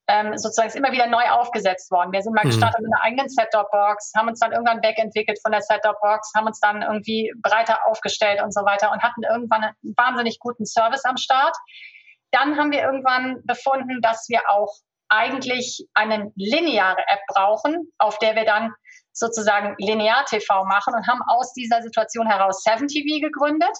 [0.06, 2.12] ähm, sozusagen ist immer wieder neu aufgesetzt worden.
[2.12, 2.50] Wir sind mal mhm.
[2.50, 6.60] gestartet mit einer eigenen Set-Top-Box, haben uns dann irgendwann wegentwickelt von der Set-Top-Box, haben uns
[6.60, 11.16] dann irgendwie breiter aufgestellt und so weiter und hatten irgendwann einen wahnsinnig guten Service am
[11.16, 11.56] Start.
[12.32, 14.74] Dann haben wir irgendwann befunden, dass wir auch
[15.08, 18.74] eigentlich eine lineare App brauchen, auf der wir dann
[19.14, 23.76] sozusagen linear TV machen und haben aus dieser Situation heraus 7TV gegründet.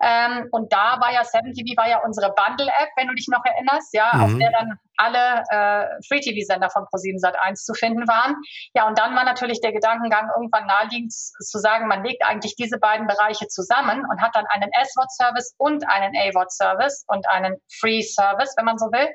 [0.00, 3.92] Ähm, und da war ja 7TV war ja unsere Bundle-App, wenn du dich noch erinnerst,
[3.92, 4.22] ja, mhm.
[4.22, 8.36] auf der dann alle äh, Free-TV-Sender von ProSieben Sat1 zu finden waren.
[8.74, 12.78] Ja, und dann war natürlich der Gedankengang irgendwann naheliegend zu sagen, man legt eigentlich diese
[12.78, 18.66] beiden Bereiche zusammen und hat dann einen S-Wort-Service und einen A-Wort-Service und einen Free-Service, wenn
[18.66, 19.08] man so will.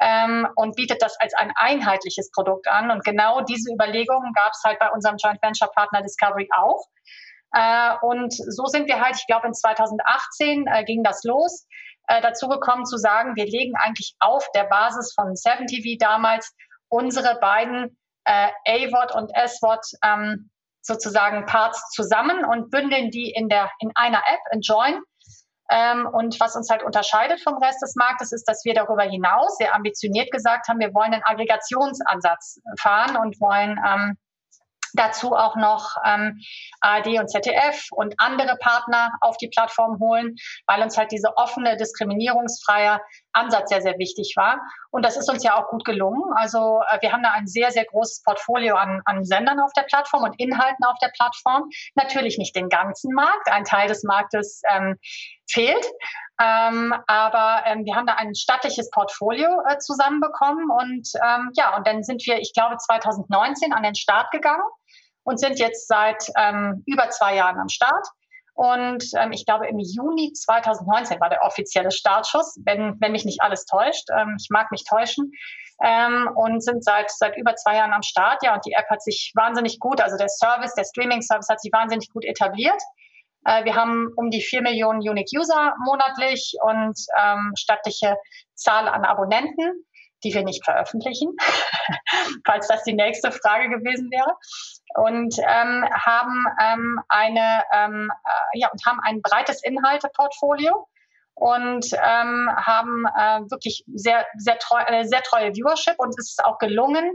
[0.00, 2.90] Ähm, und bietet das als ein einheitliches Produkt an.
[2.90, 6.84] Und genau diese Überlegungen gab es halt bei unserem Joint Venture Partner Discovery auch.
[7.52, 11.66] Äh, und so sind wir halt, ich glaube, in 2018 äh, ging das los,
[12.08, 16.52] äh, dazu gekommen zu sagen, wir legen eigentlich auf der Basis von 7TV damals
[16.88, 20.50] unsere beiden äh, A-Wort und S-Wort ähm,
[20.82, 25.00] sozusagen Parts zusammen und bündeln die in, der, in einer App, in Join.
[25.70, 29.56] Ähm, und was uns halt unterscheidet vom Rest des Marktes, ist, dass wir darüber hinaus
[29.56, 34.18] sehr ambitioniert gesagt haben, wir wollen einen Aggregationsansatz fahren und wollen ähm,
[34.94, 36.40] dazu auch noch ähm,
[36.80, 41.76] ARD und ZDF und andere Partner auf die Plattform holen, weil uns halt diese offene,
[41.76, 43.00] diskriminierungsfreie
[43.34, 44.60] Ansatz sehr, sehr wichtig war.
[44.90, 46.22] Und das ist uns ja auch gut gelungen.
[46.36, 49.82] Also äh, wir haben da ein sehr, sehr großes Portfolio an, an Sendern auf der
[49.82, 51.68] Plattform und Inhalten auf der Plattform.
[51.94, 53.50] Natürlich nicht den ganzen Markt.
[53.50, 54.96] Ein Teil des Marktes ähm,
[55.50, 55.84] fehlt.
[56.40, 61.86] Ähm, aber ähm, wir haben da ein stattliches Portfolio äh, zusammenbekommen und ähm, ja, und
[61.86, 64.64] dann sind wir, ich glaube, 2019 an den Start gegangen
[65.22, 68.06] und sind jetzt seit ähm, über zwei Jahren am Start.
[68.54, 73.42] Und ähm, ich glaube, im Juni 2019 war der offizielle Startschuss, wenn, wenn mich nicht
[73.42, 74.08] alles täuscht.
[74.16, 75.32] Ähm, ich mag mich täuschen.
[75.82, 78.44] Ähm, und sind seit, seit über zwei Jahren am Start.
[78.44, 81.72] Ja, und die App hat sich wahnsinnig gut, also der Service, der Streaming-Service hat sich
[81.72, 82.80] wahnsinnig gut etabliert.
[83.44, 88.16] Äh, wir haben um die vier Millionen Unique User monatlich und ähm, stattliche
[88.54, 89.84] Zahl an Abonnenten
[90.24, 91.36] die wir nicht veröffentlichen,
[92.46, 94.36] falls das die nächste Frage gewesen wäre.
[94.96, 100.86] Und ähm, haben ähm, eine ähm, äh, ja und haben ein breites Inhalteportfolio
[101.34, 106.44] und ähm, haben äh, wirklich sehr sehr treu, äh, sehr treue Viewership und es ist
[106.44, 107.10] auch gelungen,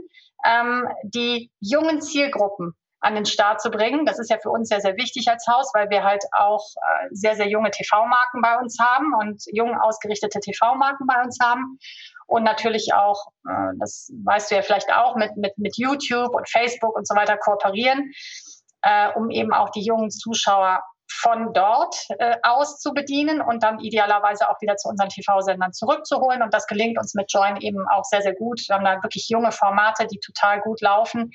[0.46, 4.06] ähm, die jungen Zielgruppen an den Start zu bringen.
[4.06, 7.08] Das ist ja für uns sehr, sehr wichtig als Haus, weil wir halt auch äh,
[7.12, 11.80] sehr, sehr junge TV-Marken bei uns haben und jung ausgerichtete TV-Marken bei uns haben
[12.30, 16.48] und natürlich auch, äh, das weißt du ja vielleicht auch, mit, mit, mit YouTube und
[16.48, 18.12] Facebook und so weiter kooperieren,
[18.84, 23.80] äh, um eben auch die jungen Zuschauer von dort äh, aus zu bedienen und dann
[23.80, 26.44] idealerweise auch wieder zu unseren TV-Sendern zurückzuholen.
[26.44, 28.62] Und das gelingt uns mit Join eben auch sehr, sehr gut.
[28.68, 31.32] Wir haben da wirklich junge Formate, die total gut laufen,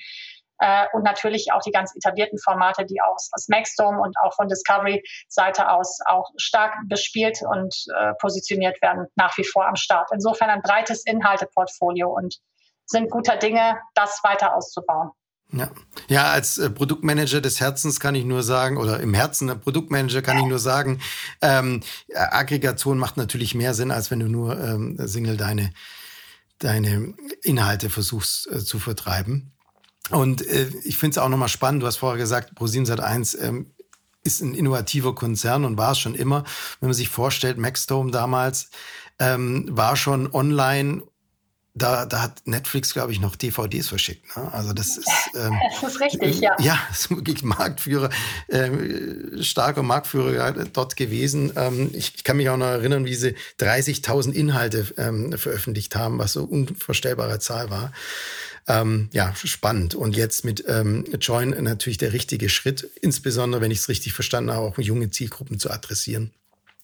[0.59, 4.47] äh, und natürlich auch die ganz etablierten Formate, die aus, aus Maxdome und auch von
[4.47, 10.09] Discovery-Seite aus auch stark bespielt und äh, positioniert werden, nach wie vor am Start.
[10.13, 12.37] Insofern ein breites Inhalteportfolio und
[12.85, 15.11] sind guter Dinge, das weiter auszubauen.
[15.51, 15.69] Ja.
[16.07, 20.21] ja, als äh, Produktmanager des Herzens kann ich nur sagen, oder im Herzen der Produktmanager
[20.21, 20.99] kann ich nur sagen,
[21.41, 21.81] ähm,
[22.13, 25.71] Aggregation macht natürlich mehr Sinn, als wenn du nur ähm, Single deine,
[26.57, 27.13] deine
[27.43, 29.54] Inhalte versuchst äh, zu vertreiben.
[30.11, 33.71] Und äh, ich finde es auch nochmal spannend, du hast vorher gesagt, ProSieben 1 ähm,
[34.23, 36.43] ist ein innovativer Konzern und war es schon immer.
[36.79, 38.69] Wenn man sich vorstellt, Maxdome damals
[39.19, 41.03] ähm, war schon online
[41.77, 44.37] da, da hat Netflix, glaube ich, noch DVDs verschickt.
[44.37, 44.51] Ne?
[44.53, 46.55] Also das ist, ähm, das ist richtig, ja.
[46.59, 48.09] Ja, ist wirklich Marktführer,
[48.47, 48.71] äh,
[49.43, 51.51] starker Marktführer ja, dort gewesen.
[51.57, 56.17] Ähm, ich, ich, kann mich auch noch erinnern, wie sie 30.000 Inhalte ähm, veröffentlicht haben,
[56.17, 57.91] was so unvorstellbare Zahl war.
[58.67, 59.93] Ähm, ja, spannend.
[59.93, 64.51] Und jetzt mit ähm, Join natürlich der richtige Schritt, insbesondere, wenn ich es richtig verstanden
[64.51, 66.31] habe, auch junge Zielgruppen zu adressieren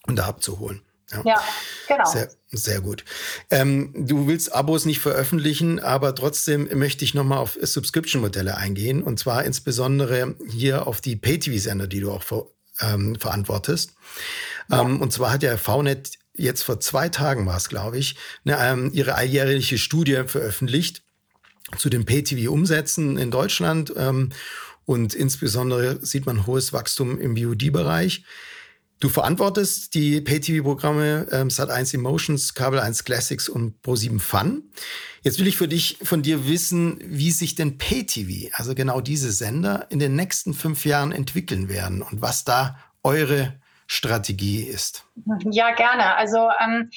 [0.06, 0.82] und da abzuholen.
[1.12, 1.44] Ja, ja
[1.88, 2.10] genau.
[2.10, 3.04] Sehr, sehr gut.
[3.50, 9.20] Ähm, du willst Abos nicht veröffentlichen, aber trotzdem möchte ich nochmal auf Subscription-Modelle eingehen und
[9.20, 12.46] zwar insbesondere hier auf die Pay-TV-Sender, die du auch ver,
[12.80, 13.94] ähm, verantwortest.
[14.70, 14.82] Ja.
[14.82, 18.16] Ähm, und zwar hat ja VNet jetzt vor zwei Tagen war es, glaube ich,
[18.46, 21.04] eine, ähm, ihre alljährliche Studie veröffentlicht
[21.78, 23.94] zu den Pay-TV-Umsätzen in Deutschland.
[23.96, 24.30] Ähm,
[24.86, 28.24] und insbesondere sieht man hohes Wachstum im VOD-Bereich.
[29.02, 34.64] Du verantwortest die Pay-TV-Programme ähm, Sat1 Emotions, Kabel 1 Classics und Pro7 Fun.
[35.24, 39.32] Jetzt will ich für dich von dir wissen, wie sich denn Pay-TV, also genau diese
[39.32, 45.04] Sender, in den nächsten fünf Jahren entwickeln werden und was da eure Strategie ist.
[45.50, 46.16] Ja, gerne.
[46.16, 46.92] Also ähm,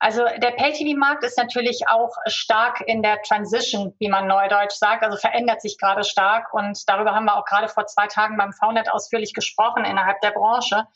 [0.00, 5.16] also der Pay-TV-Markt ist natürlich auch stark in der Transition, wie man neudeutsch sagt, also
[5.16, 8.90] verändert sich gerade stark und darüber haben wir auch gerade vor zwei Tagen beim VNet
[8.90, 10.86] ausführlich gesprochen innerhalb der Branche.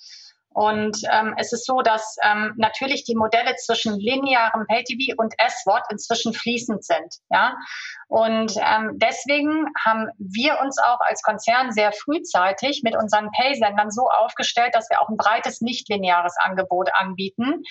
[0.55, 5.87] Und ähm, es ist so, dass ähm, natürlich die Modelle zwischen linearem Pay-TV und S-Wort
[5.91, 7.17] inzwischen fließend sind.
[7.31, 7.57] Ja?
[8.12, 14.03] Und ähm, deswegen haben wir uns auch als Konzern sehr frühzeitig mit unseren Pay-Sendern so
[14.03, 17.62] aufgestellt, dass wir auch ein breites nicht-lineares Angebot anbieten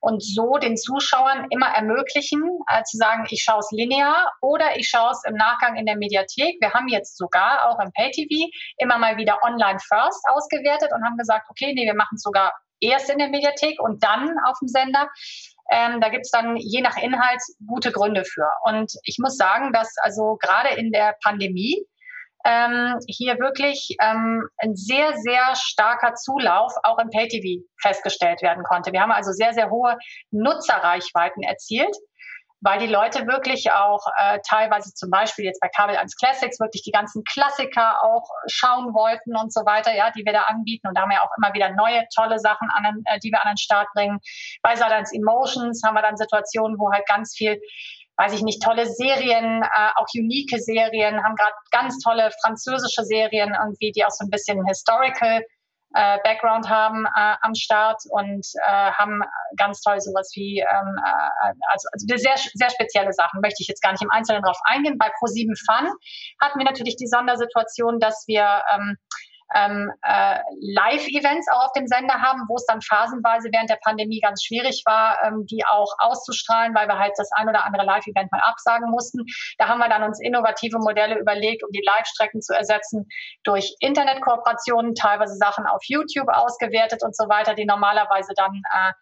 [0.00, 2.40] und so den Zuschauern immer ermöglichen,
[2.72, 5.96] äh, zu sagen, ich schaue es linear oder ich schaue es im Nachgang in der
[5.96, 6.56] Mediathek.
[6.62, 11.18] Wir haben jetzt sogar auch im Pay-TV immer mal wieder online first ausgewertet und haben
[11.18, 14.68] gesagt, okay, nee, wir machen es sogar erst in der Mediathek und dann auf dem
[14.68, 15.08] Sender.
[15.70, 18.48] Ähm, da gibt es dann je nach Inhalt gute Gründe für.
[18.64, 21.86] Und ich muss sagen, dass also gerade in der Pandemie
[22.44, 28.92] ähm, hier wirklich ähm, ein sehr, sehr starker Zulauf auch im Pay-TV festgestellt werden konnte.
[28.92, 29.96] Wir haben also sehr, sehr hohe
[30.30, 31.94] Nutzerreichweiten erzielt
[32.60, 36.82] weil die Leute wirklich auch äh, teilweise zum Beispiel jetzt bei Kabel 1 Classics wirklich
[36.82, 40.88] die ganzen Klassiker auch schauen wollten und so weiter, ja, die wir da anbieten.
[40.88, 43.52] Und da haben wir auch immer wieder neue, tolle Sachen, an, äh, die wir an
[43.52, 44.18] den Start bringen.
[44.62, 47.60] Bei Saturns Emotions haben wir dann Situationen, wo halt ganz viel
[48.16, 53.56] weiß ich nicht, tolle Serien, äh, auch unique Serien, haben gerade ganz tolle französische Serien
[53.58, 55.42] irgendwie, die auch so ein bisschen historical
[55.94, 59.22] äh, Background haben äh, am Start und äh, haben
[59.56, 63.82] ganz toll sowas wie, ähm, äh, also, also sehr, sehr spezielle Sachen, möchte ich jetzt
[63.82, 64.98] gar nicht im Einzelnen drauf eingehen.
[64.98, 65.90] Bei Pro7 Fun
[66.40, 68.96] hatten wir natürlich die Sondersituation, dass wir ähm,
[69.54, 74.20] ähm, äh, Live-Events auch auf dem Sender haben, wo es dann phasenweise während der Pandemie
[74.20, 78.30] ganz schwierig war, ähm, die auch auszustrahlen, weil wir halt das ein oder andere Live-Event
[78.30, 79.24] mal absagen mussten.
[79.58, 83.08] Da haben wir dann uns innovative Modelle überlegt, um die Live-Strecken zu ersetzen
[83.44, 88.92] durch Internetkooperationen, teilweise Sachen auf YouTube ausgewertet und so weiter, die normalerweise dann äh,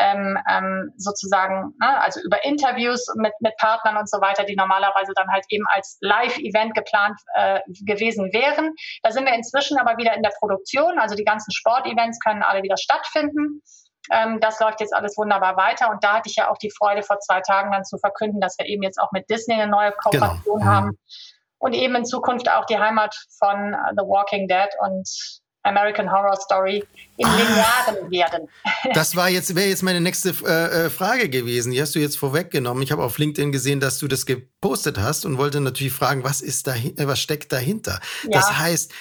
[0.00, 5.12] ähm, ähm, sozusagen, ne, also über Interviews mit, mit Partnern und so weiter, die normalerweise
[5.14, 8.74] dann halt eben als Live-Event geplant äh, gewesen wären.
[9.02, 12.62] Da sind wir inzwischen aber wieder in der Produktion, also die ganzen Sportevents können alle
[12.62, 13.62] wieder stattfinden.
[14.10, 17.02] Ähm, das läuft jetzt alles wunderbar weiter und da hatte ich ja auch die Freude
[17.02, 19.92] vor zwei Tagen dann zu verkünden, dass wir eben jetzt auch mit Disney eine neue
[19.92, 20.70] Kooperation genau.
[20.70, 20.98] haben
[21.58, 25.06] und eben in Zukunft auch die Heimat von The Walking Dead und
[25.62, 26.84] American Horror Story
[27.16, 28.48] in ah, Linearen werden.
[28.94, 31.72] Das war jetzt wäre jetzt meine nächste äh, äh, Frage gewesen.
[31.72, 32.82] Die hast du jetzt vorweggenommen.
[32.82, 36.40] Ich habe auf LinkedIn gesehen, dass du das gepostet hast und wollte natürlich fragen, was
[36.40, 38.00] ist da, äh, was steckt dahinter?
[38.24, 38.30] Ja.
[38.30, 38.92] Das heißt,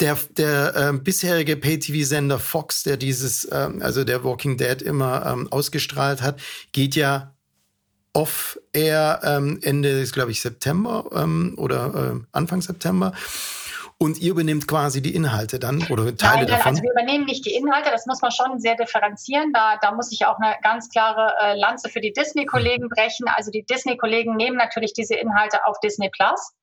[0.00, 5.48] der, der äh, bisherige Pay-TV-Sender Fox, der dieses, ähm, also der Walking Dead immer ähm,
[5.50, 6.40] ausgestrahlt hat,
[6.72, 7.34] geht ja
[8.12, 13.12] off-air ähm, Ende, glaube ich, September ähm, oder äh, Anfang September.
[14.02, 16.70] Und ihr übernehmt quasi die Inhalte dann oder Teile Nein, davon?
[16.70, 19.52] Also wir übernehmen nicht die Inhalte, das muss man schon sehr differenzieren.
[19.52, 23.28] Da, da muss ich auch eine ganz klare äh, Lanze für die Disney-Kollegen brechen.
[23.28, 26.54] Also die Disney-Kollegen nehmen natürlich diese Inhalte auf Disney Plus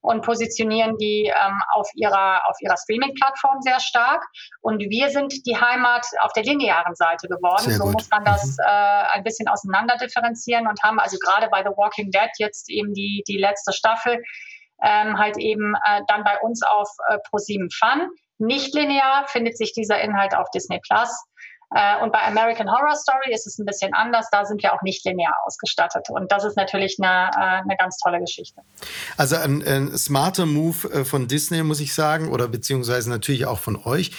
[0.00, 4.26] und positionieren die ähm, auf ihrer, auf ihrer Streaming-Plattform sehr stark.
[4.60, 7.66] Und wir sind die Heimat auf der linearen Seite geworden.
[7.66, 7.92] Sehr so gut.
[7.94, 8.64] muss man das mhm.
[8.66, 12.94] äh, ein bisschen auseinander differenzieren und haben also gerade bei The Walking Dead jetzt eben
[12.94, 14.20] die, die letzte Staffel
[14.82, 18.08] ähm, halt eben äh, dann bei uns auf äh, Pro7 Fun.
[18.38, 21.10] Nicht linear findet sich dieser Inhalt auf Disney Plus.
[21.72, 24.26] Äh, und bei American Horror Story ist es ein bisschen anders.
[24.32, 26.08] Da sind wir auch nicht linear ausgestattet.
[26.10, 28.60] Und das ist natürlich eine, äh, eine ganz tolle Geschichte.
[29.16, 33.58] Also ein, ein smarter Move äh, von Disney, muss ich sagen, oder beziehungsweise natürlich auch
[33.58, 34.12] von euch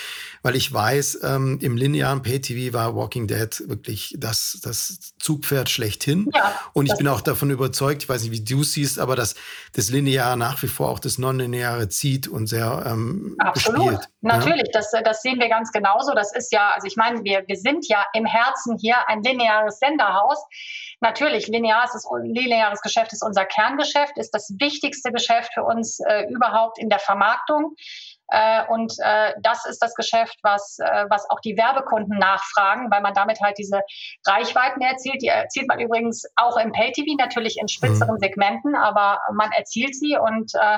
[0.43, 6.29] weil ich weiß, ähm, im linearen Pay-TV war Walking Dead wirklich das, das Zugpferd schlechthin.
[6.33, 9.35] Ja, und ich bin auch davon überzeugt, ich weiß nicht, wie du siehst, aber dass
[9.73, 14.67] das Lineare nach wie vor auch das Nonlineare zieht und sehr ähm, Absolut, bespielt, natürlich,
[14.73, 14.79] ja?
[14.79, 16.13] das, das sehen wir ganz genauso.
[16.13, 19.79] Das ist ja, also ich meine, wir, wir sind ja im Herzen hier ein lineares
[19.79, 20.43] Senderhaus.
[21.01, 26.25] Natürlich, lineares, ist, lineares Geschäft ist unser Kerngeschäft, ist das wichtigste Geschäft für uns äh,
[26.29, 27.75] überhaupt in der Vermarktung.
[28.31, 33.01] Äh, und äh, das ist das Geschäft, was, äh, was auch die Werbekunden nachfragen, weil
[33.01, 33.81] man damit halt diese
[34.25, 35.21] Reichweiten erzielt.
[35.21, 38.19] Die erzielt man übrigens auch im Pay-TV, natürlich in spitzeren mhm.
[38.19, 40.77] Segmenten, aber man erzielt sie und äh,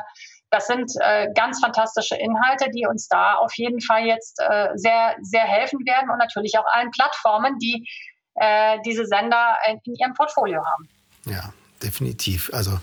[0.49, 5.15] das sind äh, ganz fantastische Inhalte, die uns da auf jeden Fall jetzt äh, sehr,
[5.21, 7.87] sehr helfen werden und natürlich auch allen Plattformen, die
[8.35, 10.89] äh, diese Sender in, in ihrem Portfolio haben.
[11.25, 12.51] Ja, definitiv.
[12.53, 12.79] Also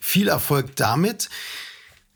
[0.00, 1.28] viel Erfolg damit.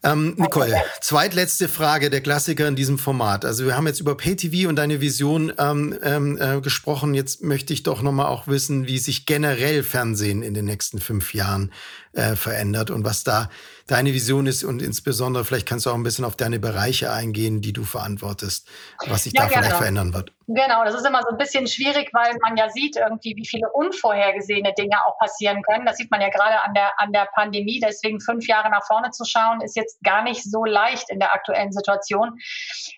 [0.05, 3.45] Ähm, Nicole, zweitletzte Frage, der Klassiker in diesem Format.
[3.45, 7.15] Also wir haben jetzt über PayTV und deine Vision ähm, ähm, äh, gesprochen.
[7.15, 11.35] Jetzt möchte ich doch nochmal auch wissen, wie sich generell Fernsehen in den nächsten fünf
[11.35, 11.73] Jahren
[12.15, 13.49] äh, verändert und was da
[13.87, 17.61] deine Vision ist und insbesondere vielleicht kannst du auch ein bisschen auf deine Bereiche eingehen,
[17.61, 18.68] die du verantwortest,
[19.07, 19.64] was sich ja, da gerne.
[19.64, 20.33] vielleicht verändern wird.
[20.49, 23.71] Genau, das ist immer so ein bisschen schwierig, weil man ja sieht irgendwie, wie viele
[23.73, 25.87] unvorhergesehene Dinge auch passieren können.
[25.87, 27.81] Das sieht man ja gerade an der, an der Pandemie.
[27.81, 31.33] Deswegen fünf Jahre nach vorne zu schauen, ist jetzt gar nicht so leicht in der
[31.33, 32.38] aktuellen Situation.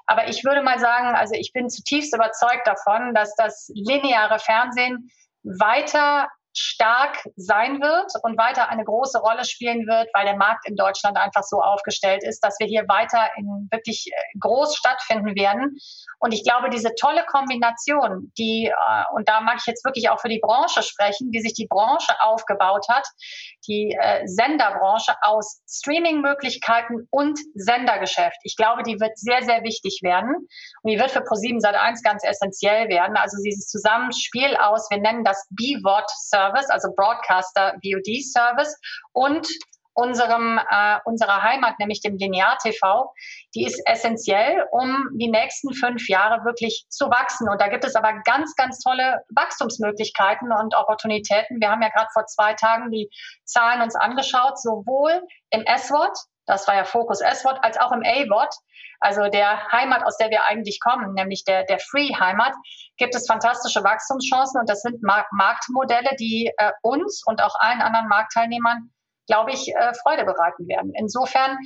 [0.07, 5.11] Aber ich würde mal sagen, also ich bin zutiefst überzeugt davon, dass das lineare Fernsehen
[5.44, 10.77] weiter stark sein wird und weiter eine große Rolle spielen wird, weil der Markt in
[10.77, 15.77] Deutschland einfach so aufgestellt ist, dass wir hier weiter in wirklich äh, groß stattfinden werden.
[16.21, 20.21] Und ich glaube, diese tolle Kombination, die, äh, und da mag ich jetzt wirklich auch
[20.21, 23.07] für die Branche sprechen, die sich die Branche aufgebaut hat,
[23.67, 28.38] die äh, Senderbranche aus Streaming-Möglichkeiten und Sendergeschäft.
[28.42, 30.35] Ich glaube, die wird sehr, sehr wichtig werden.
[30.83, 33.17] Und die wird für ProSieben Sat1 ganz essentiell werden.
[33.17, 38.77] Also dieses Zusammenspiel aus, wir nennen das BVOD-Service, Service, also Broadcaster VOD Service
[39.12, 39.46] und
[39.95, 43.13] unserem, äh, unserer Heimat, nämlich dem Linear-TV,
[43.55, 47.49] die ist essentiell, um die nächsten fünf Jahre wirklich zu wachsen.
[47.49, 51.61] Und da gibt es aber ganz, ganz tolle Wachstumsmöglichkeiten und Opportunitäten.
[51.61, 53.09] Wir haben ja gerade vor zwei Tagen die
[53.45, 58.55] Zahlen uns angeschaut, sowohl im S-Wort, das war ja Fokus S-Wort, als auch im A-Wort
[59.05, 62.55] also der Heimat, aus der wir eigentlich kommen, nämlich der, der Free-Heimat,
[62.97, 67.83] gibt es fantastische Wachstumschancen und das sind Mark Marktmodelle, die äh, uns und auch allen
[67.83, 68.90] anderen Marktteilnehmern,
[69.27, 70.92] glaube ich, äh, Freude bereiten werden.
[70.94, 71.58] Insofern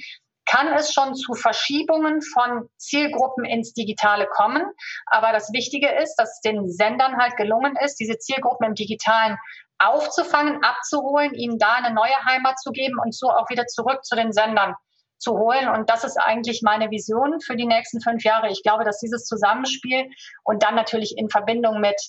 [0.46, 4.62] kann es schon zu Verschiebungen von Zielgruppen ins Digitale kommen.
[5.06, 9.36] Aber das Wichtige ist, dass es den Sendern halt gelungen ist, diese Zielgruppen im Digitalen
[9.78, 14.16] aufzufangen, abzuholen, ihnen da eine neue Heimat zu geben und so auch wieder zurück zu
[14.16, 14.74] den Sendern
[15.18, 15.68] zu holen.
[15.68, 18.48] Und das ist eigentlich meine Vision für die nächsten fünf Jahre.
[18.48, 20.11] Ich glaube, dass dieses Zusammenspiel
[20.44, 22.00] und dann natürlich in Verbindung mit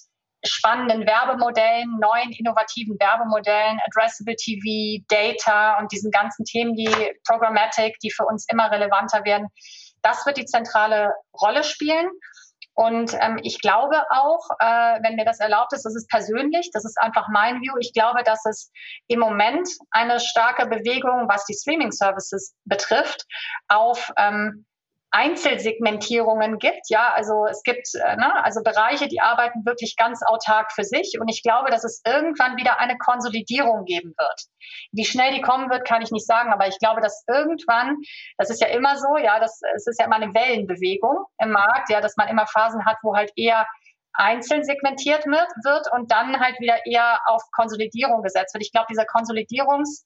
[0.46, 6.90] spannenden Werbemodellen, neuen innovativen Werbemodellen, Addressable TV, Data und diesen ganzen Themen, die
[7.28, 9.48] Programmatic, die für uns immer relevanter werden,
[10.02, 12.10] das wird die zentrale Rolle spielen.
[12.74, 16.86] Und ähm, ich glaube auch, äh, wenn mir das erlaubt ist, das ist persönlich, das
[16.86, 17.74] ist einfach mein View.
[17.82, 18.72] Ich glaube, dass es
[19.08, 23.26] im Moment eine starke Bewegung, was die Streaming-Services betrifft,
[23.68, 24.66] auf ähm,
[25.12, 26.90] Einzelsegmentierungen gibt.
[26.90, 31.18] Ja, also es gibt äh, ne, also Bereiche, die arbeiten wirklich ganz autark für sich.
[31.20, 34.42] Und ich glaube, dass es irgendwann wieder eine Konsolidierung geben wird.
[34.92, 36.54] Wie schnell die kommen wird, kann ich nicht sagen.
[36.54, 37.98] Aber ich glaube, dass irgendwann,
[38.38, 41.90] das ist ja immer so, ja, das, es ist ja immer eine Wellenbewegung im Markt,
[41.90, 43.66] ja, dass man immer Phasen hat, wo halt eher
[44.14, 48.64] einzeln segmentiert wird und dann halt wieder eher auf Konsolidierung gesetzt wird.
[48.64, 50.06] Ich glaube, dieser Konsolidierungs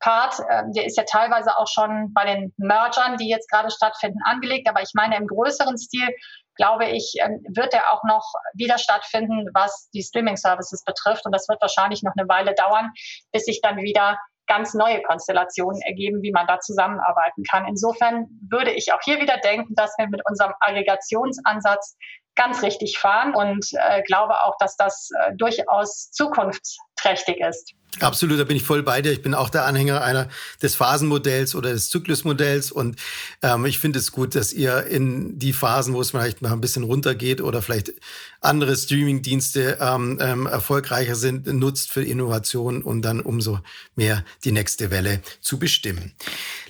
[0.00, 4.18] Part, äh, der ist ja teilweise auch schon bei den Mergern, die jetzt gerade stattfinden,
[4.24, 4.68] angelegt.
[4.68, 6.08] Aber ich meine, im größeren Stil,
[6.56, 8.24] glaube ich, äh, wird er auch noch
[8.54, 11.24] wieder stattfinden, was die Streaming-Services betrifft.
[11.26, 12.90] Und das wird wahrscheinlich noch eine Weile dauern,
[13.32, 17.66] bis sich dann wieder ganz neue Konstellationen ergeben, wie man da zusammenarbeiten kann.
[17.66, 21.96] Insofern würde ich auch hier wieder denken, dass wir mit unserem Aggregationsansatz
[22.34, 27.74] ganz richtig fahren und äh, glaube auch, dass das äh, durchaus zukunftsträchtig ist.
[28.00, 29.12] Absolut, da bin ich voll bei dir.
[29.12, 30.28] Ich bin auch der Anhänger einer
[30.62, 32.96] des Phasenmodells oder des Zyklusmodells und
[33.42, 36.60] ähm, ich finde es gut, dass ihr in die Phasen, wo es vielleicht mal ein
[36.60, 37.92] bisschen runtergeht oder vielleicht
[38.40, 43.60] andere Streamingdienste ähm, ähm, erfolgreicher sind, nutzt für Innovation und dann umso
[43.94, 46.12] mehr die nächste Welle zu bestimmen.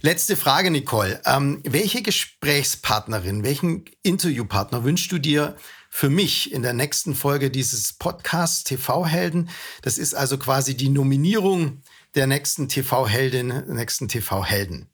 [0.03, 1.21] Letzte Frage, Nicole.
[1.25, 5.57] Ähm, welche Gesprächspartnerin, welchen Interviewpartner wünschst du dir
[5.95, 9.49] für mich in der nächsten Folge dieses Podcasts TV-Helden.
[9.83, 11.83] Das ist also quasi die Nominierung
[12.17, 14.91] der nächsten TV-Heldin, nächsten TV-Helden.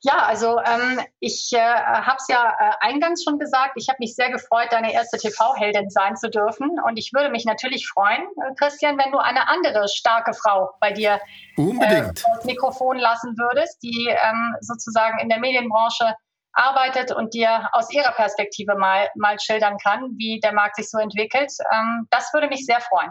[0.00, 4.16] Ja, also ähm, ich äh, habe es ja äh, eingangs schon gesagt, ich habe mich
[4.16, 6.70] sehr gefreut, deine erste TV-Heldin sein zu dürfen.
[6.84, 10.90] Und ich würde mich natürlich freuen, äh, Christian, wenn du eine andere starke Frau bei
[10.90, 11.20] dir
[11.56, 12.18] Unbedingt.
[12.18, 16.16] Äh, das Mikrofon lassen würdest, die ähm, sozusagen in der Medienbranche
[16.52, 20.98] arbeitet und dir aus ihrer Perspektive mal, mal schildern kann, wie der Markt sich so
[20.98, 21.52] entwickelt.
[21.72, 23.10] Ähm, das würde mich sehr freuen.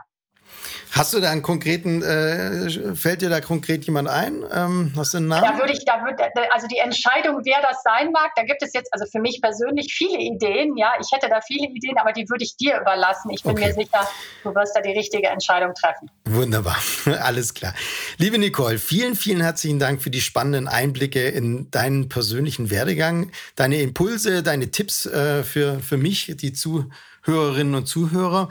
[0.92, 4.44] Hast du da einen konkreten, äh, fällt dir da konkret jemand ein?
[4.54, 5.44] Ähm, hast du einen Namen?
[5.44, 8.74] Da würde ich, da würde, also die Entscheidung, wer das sein mag, da gibt es
[8.74, 10.76] jetzt, also für mich persönlich viele Ideen.
[10.76, 13.32] Ja, ich hätte da viele Ideen, aber die würde ich dir überlassen.
[13.32, 13.68] Ich bin okay.
[13.68, 14.06] mir sicher,
[14.44, 16.12] du wirst da die richtige Entscheidung treffen.
[16.26, 16.78] Wunderbar,
[17.22, 17.74] alles klar.
[18.18, 23.78] Liebe Nicole, vielen, vielen herzlichen Dank für die spannenden Einblicke in deinen persönlichen Werdegang, deine
[23.78, 28.50] Impulse, deine Tipps äh, für, für mich, die Zuhörerinnen und Zuhörer.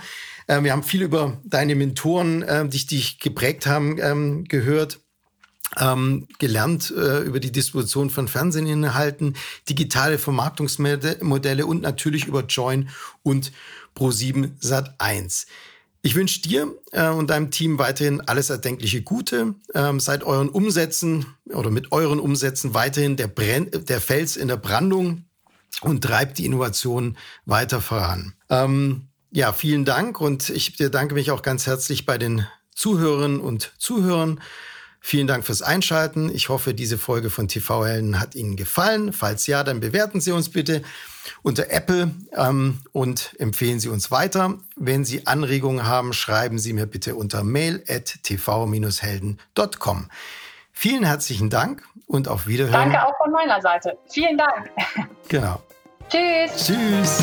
[0.51, 5.01] Äh, wir haben viel über deine Mentoren, äh, die dich geprägt haben, ähm, gehört.
[5.79, 9.37] Ähm, gelernt äh, über die Distribution von Fernsehinhalten,
[9.69, 12.89] digitale Vermarktungsmodelle und natürlich über Join
[13.23, 13.53] und
[13.97, 15.47] Pro7 Sat1.
[16.03, 19.55] Ich wünsche dir äh, und deinem Team weiterhin alles erdenkliche Gute.
[19.73, 24.57] Ähm, seit euren Umsätzen oder mit euren Umsätzen weiterhin der, Brenn der Fels in der
[24.57, 25.27] Brandung
[25.83, 28.35] und treibt die Innovation weiter voran.
[28.49, 33.73] Ähm, ja, vielen Dank und ich bedanke mich auch ganz herzlich bei den Zuhörerinnen und
[33.79, 34.41] Zuhörern.
[35.03, 36.31] Vielen Dank fürs Einschalten.
[36.35, 39.15] Ich hoffe, diese Folge von TV Helden hat Ihnen gefallen.
[39.15, 40.83] Falls ja, dann bewerten Sie uns bitte
[41.43, 44.59] unter Apple ähm, und empfehlen Sie uns weiter.
[44.77, 50.11] Wenn Sie Anregungen haben, schreiben Sie mir bitte unter mail at tv-helden.com.
[50.73, 52.91] Vielen herzlichen Dank und auf Wiederhören.
[52.91, 53.97] Danke auch von meiner Seite.
[54.11, 54.71] Vielen Dank.
[55.29, 55.63] Genau.
[56.11, 56.67] Tschüss.
[56.67, 57.23] Tschüss.